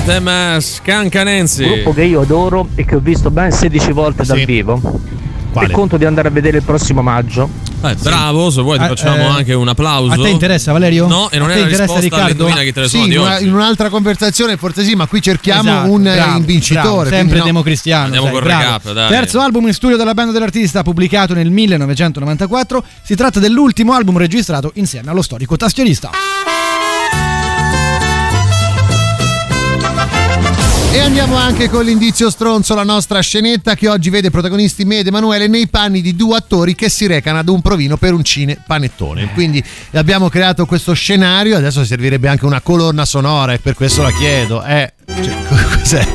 [0.05, 1.63] Rhythm Scancanensi.
[1.63, 4.45] gruppo che io adoro e che ho visto ben 16 volte dal Sì.
[4.45, 4.81] vivo.
[5.53, 5.67] Quale?
[5.67, 7.47] E conto di andare a vedere il prossimo maggio.
[7.83, 10.11] Eh, bravo, se vuoi ti Ah, facciamo eh, anche un applauso.
[10.11, 11.07] a te interessa, Valerio?
[11.07, 12.45] No, e non A è la interessa, risposta Riccardo?
[12.47, 16.07] chi te Sì, in, una- in un'altra conversazione forse sì, ma qui cerchiamo Esatto, un
[16.07, 16.81] eh, bravo, invincitore.
[16.85, 17.43] bravo, sempre no.
[17.45, 18.03] democristiano.
[18.05, 18.61] Andiamo sai, bravo.
[18.61, 19.09] recap, dai.
[19.09, 22.83] Terzo album in studio della band dell'artista, pubblicato nel 1994.
[23.03, 26.09] Si tratta dell'ultimo album registrato insieme allo storico tastierista.
[30.93, 35.07] E andiamo anche con l'indizio stronzo, la nostra scenetta che oggi vede protagonisti me ed
[35.07, 38.59] Emanuele nei panni di due attori che si recano ad un provino per un cine
[38.63, 39.33] panettone.
[39.33, 39.61] Quindi
[39.93, 44.63] abbiamo creato questo scenario, adesso servirebbe anche una colonna sonora e per questo la chiedo.
[44.63, 45.33] Eh, cioè,
[45.79, 46.07] cos'è?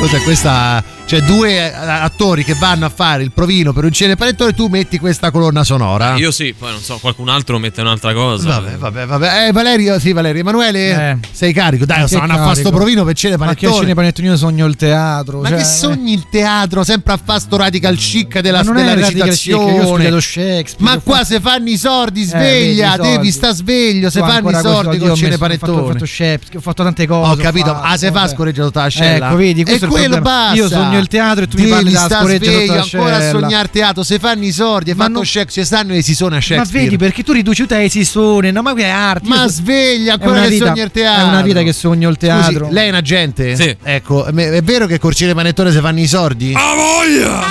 [0.00, 0.82] Cos'è questa?
[1.06, 4.54] Cioè, due eh, attori che vanno a fare il provino per un cine panettone e
[4.54, 6.14] tu metti questa colonna sonora.
[6.16, 8.48] Io sì, poi non so, qualcun altro mette un'altra cosa.
[8.48, 9.46] Vabbè, vabbè, vabbè.
[9.48, 10.40] Eh, Valerio, sì, Valerio.
[10.40, 11.16] Emanuele, Eh.
[11.30, 11.84] sei carico?
[11.84, 13.72] Dai, saranno a fare sto provino per cene Ma panettone.
[13.72, 14.28] che cine panettone?
[14.28, 15.40] Io sogno il teatro.
[15.40, 18.74] Ma cioè, che sogni il teatro, sempre a fare sto radical chic della, Ma non
[18.76, 20.20] della chic, recitazione.
[20.20, 24.08] Shakespeare, Ma qua fatto- se fanno i sordi, Eh, sveglia, vedi i devi sta sveglio,
[24.10, 25.92] se Tu fanno i sordi col io ho fatto, ho panettone.
[25.92, 27.30] fatto Shakespeare, ho fatto tante cose.
[27.30, 29.26] Ho capito, ah se fa scorreggiato la scella.
[29.28, 30.54] Ecco, vedi, e questo è il quello basta.
[30.54, 33.30] Io sogno il teatro e tu mi Devi parli della sta scoreggia sveglio, ancora a
[33.30, 36.36] sognare teatro, se fanno i sordi, hai Ma fatto non- Shakespeare, stanno e si suona
[36.36, 36.84] Ma Shakespeare.
[36.84, 38.62] vedi, perché tu riduci tutto a esisone, no?
[38.62, 39.28] Ma qui è arte.
[39.28, 41.24] Ma sveglia, ancora che vita- sogni il teatro.
[41.24, 42.64] È una vita che sogno il teatro.
[42.64, 43.56] Scusi, lei è un agente?
[43.56, 43.76] Sì.
[43.82, 46.52] Ecco, è vero che col cine panettone si fanno i sordi?
[46.54, 47.42] A voglia!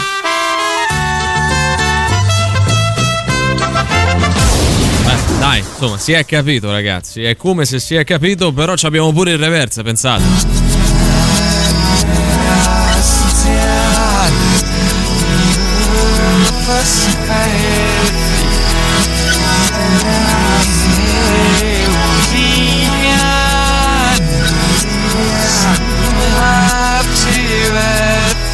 [5.06, 7.24] Beh, dai, insomma, si è capito, ragazzi.
[7.24, 10.63] È come se si è capito, però ci abbiamo pure il reverse, pensate.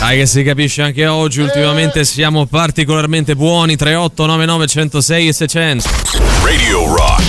[0.09, 5.89] Dai che si capisce anche oggi, ultimamente siamo particolarmente buoni, 3899 106 e 600.
[6.43, 7.23] Radio Rock.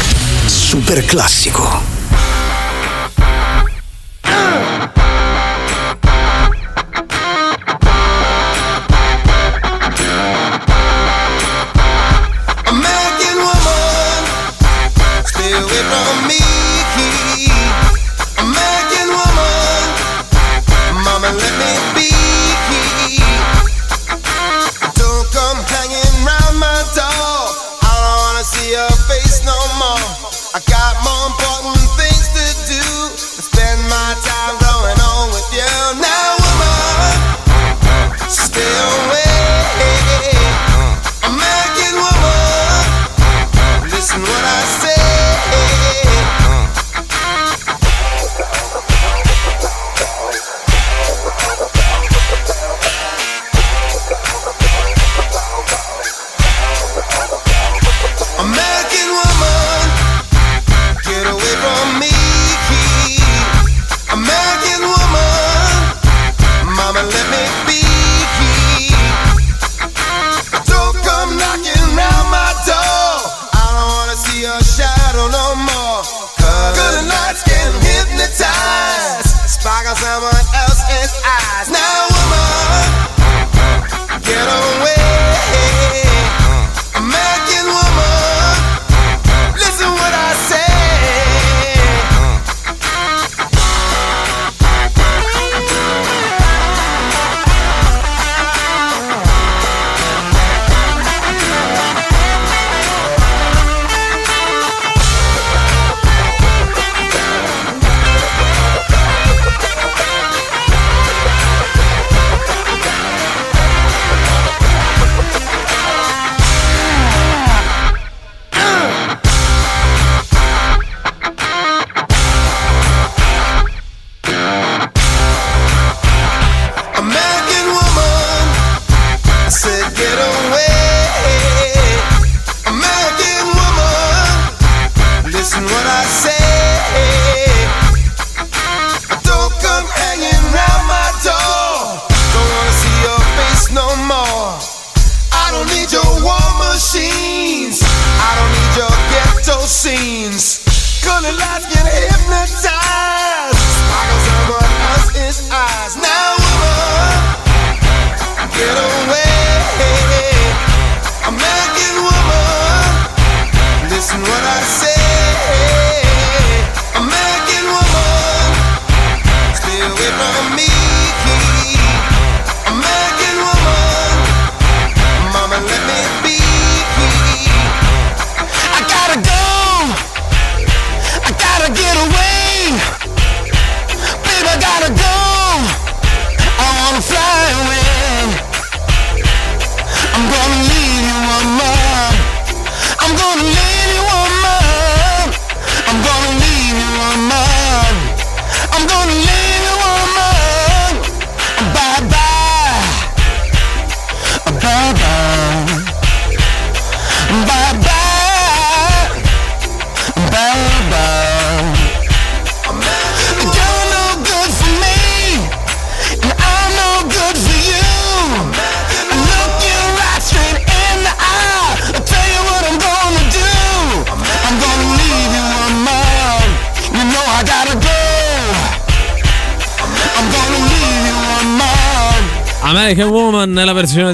[0.47, 1.99] Super classico.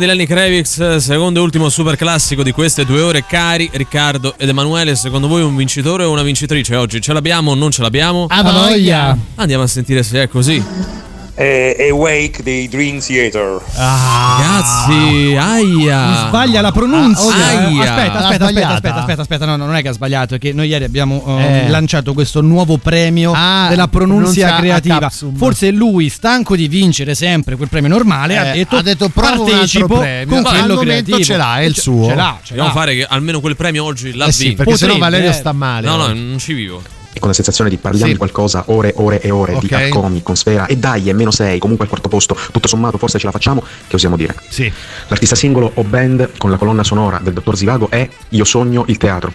[0.07, 3.25] Di Lenny Kravitz, secondo e ultimo super classico di queste due ore.
[3.27, 7.01] Cari Riccardo ed Emanuele, secondo voi un vincitore o una vincitrice oggi?
[7.01, 8.27] Ce l'abbiamo o non ce l'abbiamo?
[8.29, 9.17] A voglia!
[9.35, 11.05] Andiamo a sentire se è così.
[11.39, 13.61] È Awake dei Dream Theater.
[13.75, 16.29] Ragazzi, aia.
[16.29, 17.21] Sbaglia la pronuncia.
[17.21, 17.83] Ah, Aia.
[17.83, 20.55] Aspetta, aspetta, aspetta, aspetta, aspetta, aspetta, no, no, non è che ha sbagliato, è che
[20.55, 21.69] noi ieri abbiamo eh, Eh.
[21.69, 25.11] lanciato questo nuovo premio Ah, della pronuncia pronuncia creativa.
[25.37, 29.23] Forse lui, stanco di vincere sempre quel premio normale, ha Eh, detto, ha detto, un
[29.23, 30.27] altro partecipo premio.
[30.35, 31.23] con Ma quello creativo.
[31.23, 32.09] ce l'ha, è il suo.
[32.09, 32.75] Ce l'ha, ce Dobbiamo l'ha.
[32.81, 34.63] fare che almeno quel premio oggi l'ha Eh sì, vinto.
[34.65, 35.39] perché sennò Potrebbe, Valerio eh.
[35.39, 35.87] sta male.
[35.87, 36.83] No, no, non ci vivo.
[37.17, 38.13] E con la sensazione di parliamo Sì.
[38.13, 39.73] di qualcosa ore, ore e ore, di Ok.
[39.73, 43.19] Arcomi, con Sfera, e dai, è meno 6, comunque al quarto posto, tutto sommato forse
[43.19, 44.35] ce la facciamo, che osiamo dire.
[44.51, 44.71] Sì.
[45.09, 48.99] L'artista singolo o band con la colonna sonora del dottor Zivago è Io sogno il
[48.99, 49.33] teatro.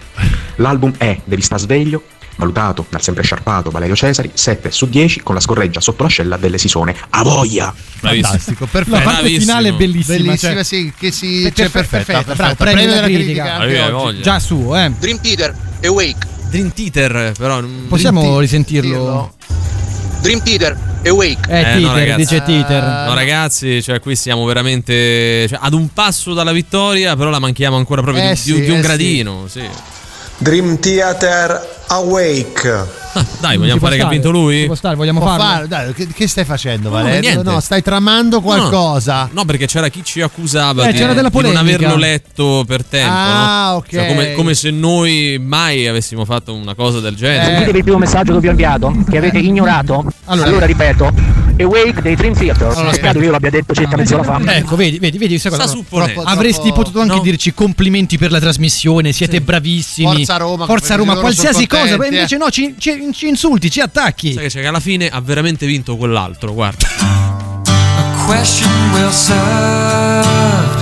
[0.56, 2.04] L'album è Devi sta sveglio,
[2.36, 6.58] valutato dal sempre sciarpato Valerio Cesari, 7 su 10 con la scorreggia sotto l'ascella delle
[6.58, 6.94] Sisone.
[7.10, 7.74] A voglia!
[8.00, 8.28] Bravissimo.
[8.28, 8.96] Fantastico, La perfetto.
[8.96, 9.40] parte Bravissimo.
[9.40, 10.16] finale è bellissima.
[10.18, 12.54] Bellissima, cioè, sì, che si cioè, perfetta, perfetta, bravo, perfetta.
[12.64, 13.54] premio della critica.
[13.56, 14.92] anche Ah, già suo, eh.
[15.00, 15.52] Dream Theater,
[15.82, 16.30] Awake.
[16.52, 17.62] Dream Theater, però.
[17.88, 19.32] Possiamo Dream risentirlo?
[20.20, 20.76] Dream Theater,
[21.06, 21.38] Awake.
[21.48, 22.16] Eh, Eh, no, Titer, ragazzi.
[22.20, 22.82] dice Titer.
[22.82, 27.76] No, ragazzi, cioè, qui siamo veramente cioè, ad un passo dalla vittoria, però la manchiamo
[27.76, 28.86] ancora proprio Eh di, sì, di- di un eh sì.
[28.86, 29.44] gradino.
[29.48, 29.62] Sì.
[30.36, 33.00] Dream Theater Awake.
[33.14, 34.70] Ah, dai, vogliamo fare che ha stare, vinto lui?
[34.74, 35.66] stare, vogliamo farlo?
[35.66, 37.20] dai, che, che stai facendo, No, Valerio?
[37.20, 37.42] niente.
[37.42, 39.28] No, stai tramando qualcosa.
[39.32, 41.04] No, perché c'era chi ci accusava Eh, di, di
[41.42, 43.12] non averlo letto per tempo.
[43.14, 43.76] Ah, no?
[43.76, 43.86] ok.
[43.90, 47.44] Cioè, come, come se noi mai avessimo fatto una cosa del genere.
[47.44, 50.06] Sentitevi il primo messaggio che vi ho inviato, che avete ignorato.
[50.24, 51.12] Allora- Allora, ripeto,
[51.58, 52.62] Awake dei Dream Theater.
[52.68, 53.12] Allora, Spero aspetta.
[53.18, 54.40] che io l'abbia detto circa mezz'ora fa.
[54.54, 55.64] Ecco, vedi, vedi, vedi questa cosa.
[55.64, 56.12] Sta supponendo.
[56.14, 57.20] Troppo- Avresti troppo- potuto anche no.
[57.20, 60.14] dirci complimenti per la trasmissione, siete bravissimi.
[60.14, 61.80] Forza Roma, Forza Roma, qualsiasi cosa.
[61.88, 62.38] Contenti, Poi invece eh.
[62.38, 64.32] no, ci, ci- ci insulti, ci attacchi.
[64.32, 66.86] Sai che, c'è che alla fine ha veramente vinto quell'altro, guarda.
[67.68, 70.80] A question well served.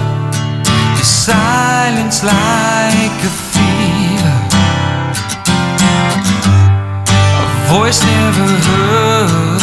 [0.94, 4.48] Your silence like a fever.
[7.42, 9.62] A voice never heard.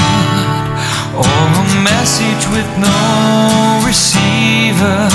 [1.16, 5.08] Or a message with no receiver.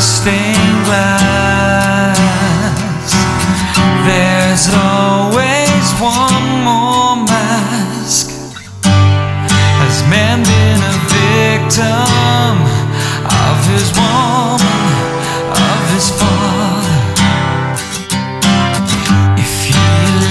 [0.00, 2.18] Stained glass.
[4.06, 8.30] There's always one more mask.
[8.84, 12.62] Has man been a victim
[13.26, 14.86] of his woman,
[15.50, 16.98] of his father?
[19.36, 19.74] If he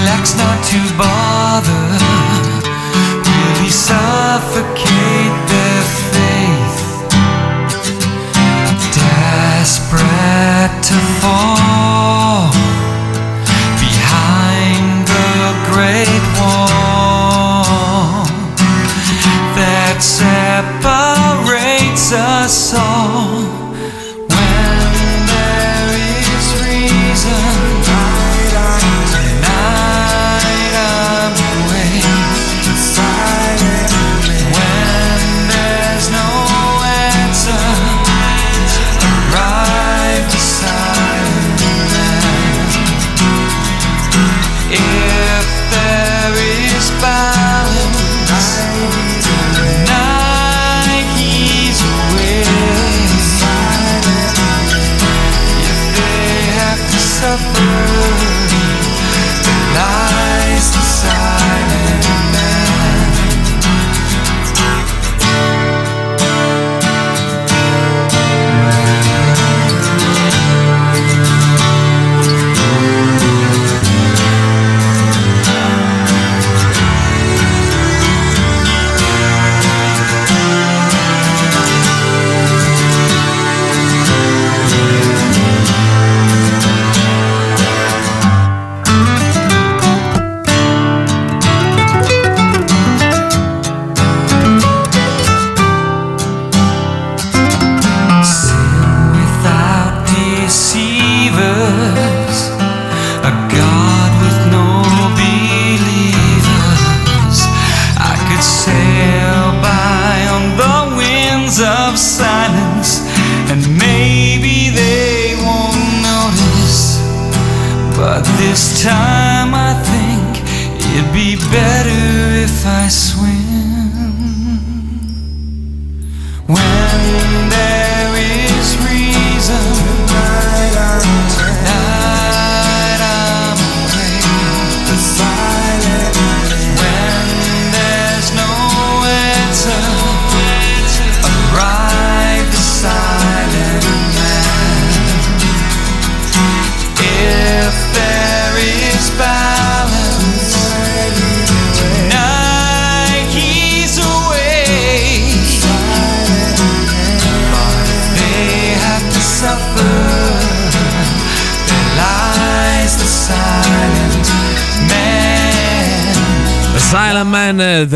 [0.00, 1.84] elects not to bother,
[3.22, 5.37] will he suffocate
[10.88, 12.50] to fall
[13.78, 18.24] behind the great wall
[19.54, 20.67] that separates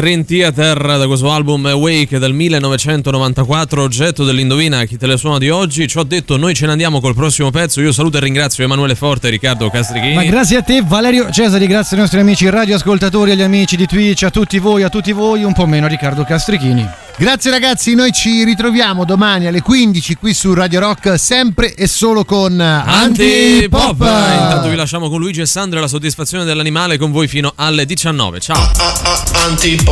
[0.02, 5.48] Dream Theater da questo album Wake del 1994, oggetto dell'indovina chi te le suona di
[5.48, 5.86] oggi.
[5.86, 7.80] Ci ho detto noi ce ne andiamo col prossimo pezzo.
[7.80, 10.14] Io saluto e ringrazio Emanuele Forte e Riccardo Castrichini.
[10.14, 14.24] Ma grazie a te Valerio Cesari, grazie ai nostri amici radioascoltatori, agli amici di Twitch,
[14.24, 16.84] a tutti voi, a tutti voi, un po' meno a Riccardo Castrichini.
[17.16, 22.24] Grazie ragazzi, noi ci ritroviamo domani alle 15 qui su Radio Rock, sempre e solo
[22.24, 24.00] con Antipop!
[24.00, 24.00] Antipop.
[24.00, 28.40] Intanto vi lasciamo con Luigi e Sandra la soddisfazione dell'animale con voi fino alle 19.
[28.40, 28.70] Ciao!
[29.44, 29.91] Antipop.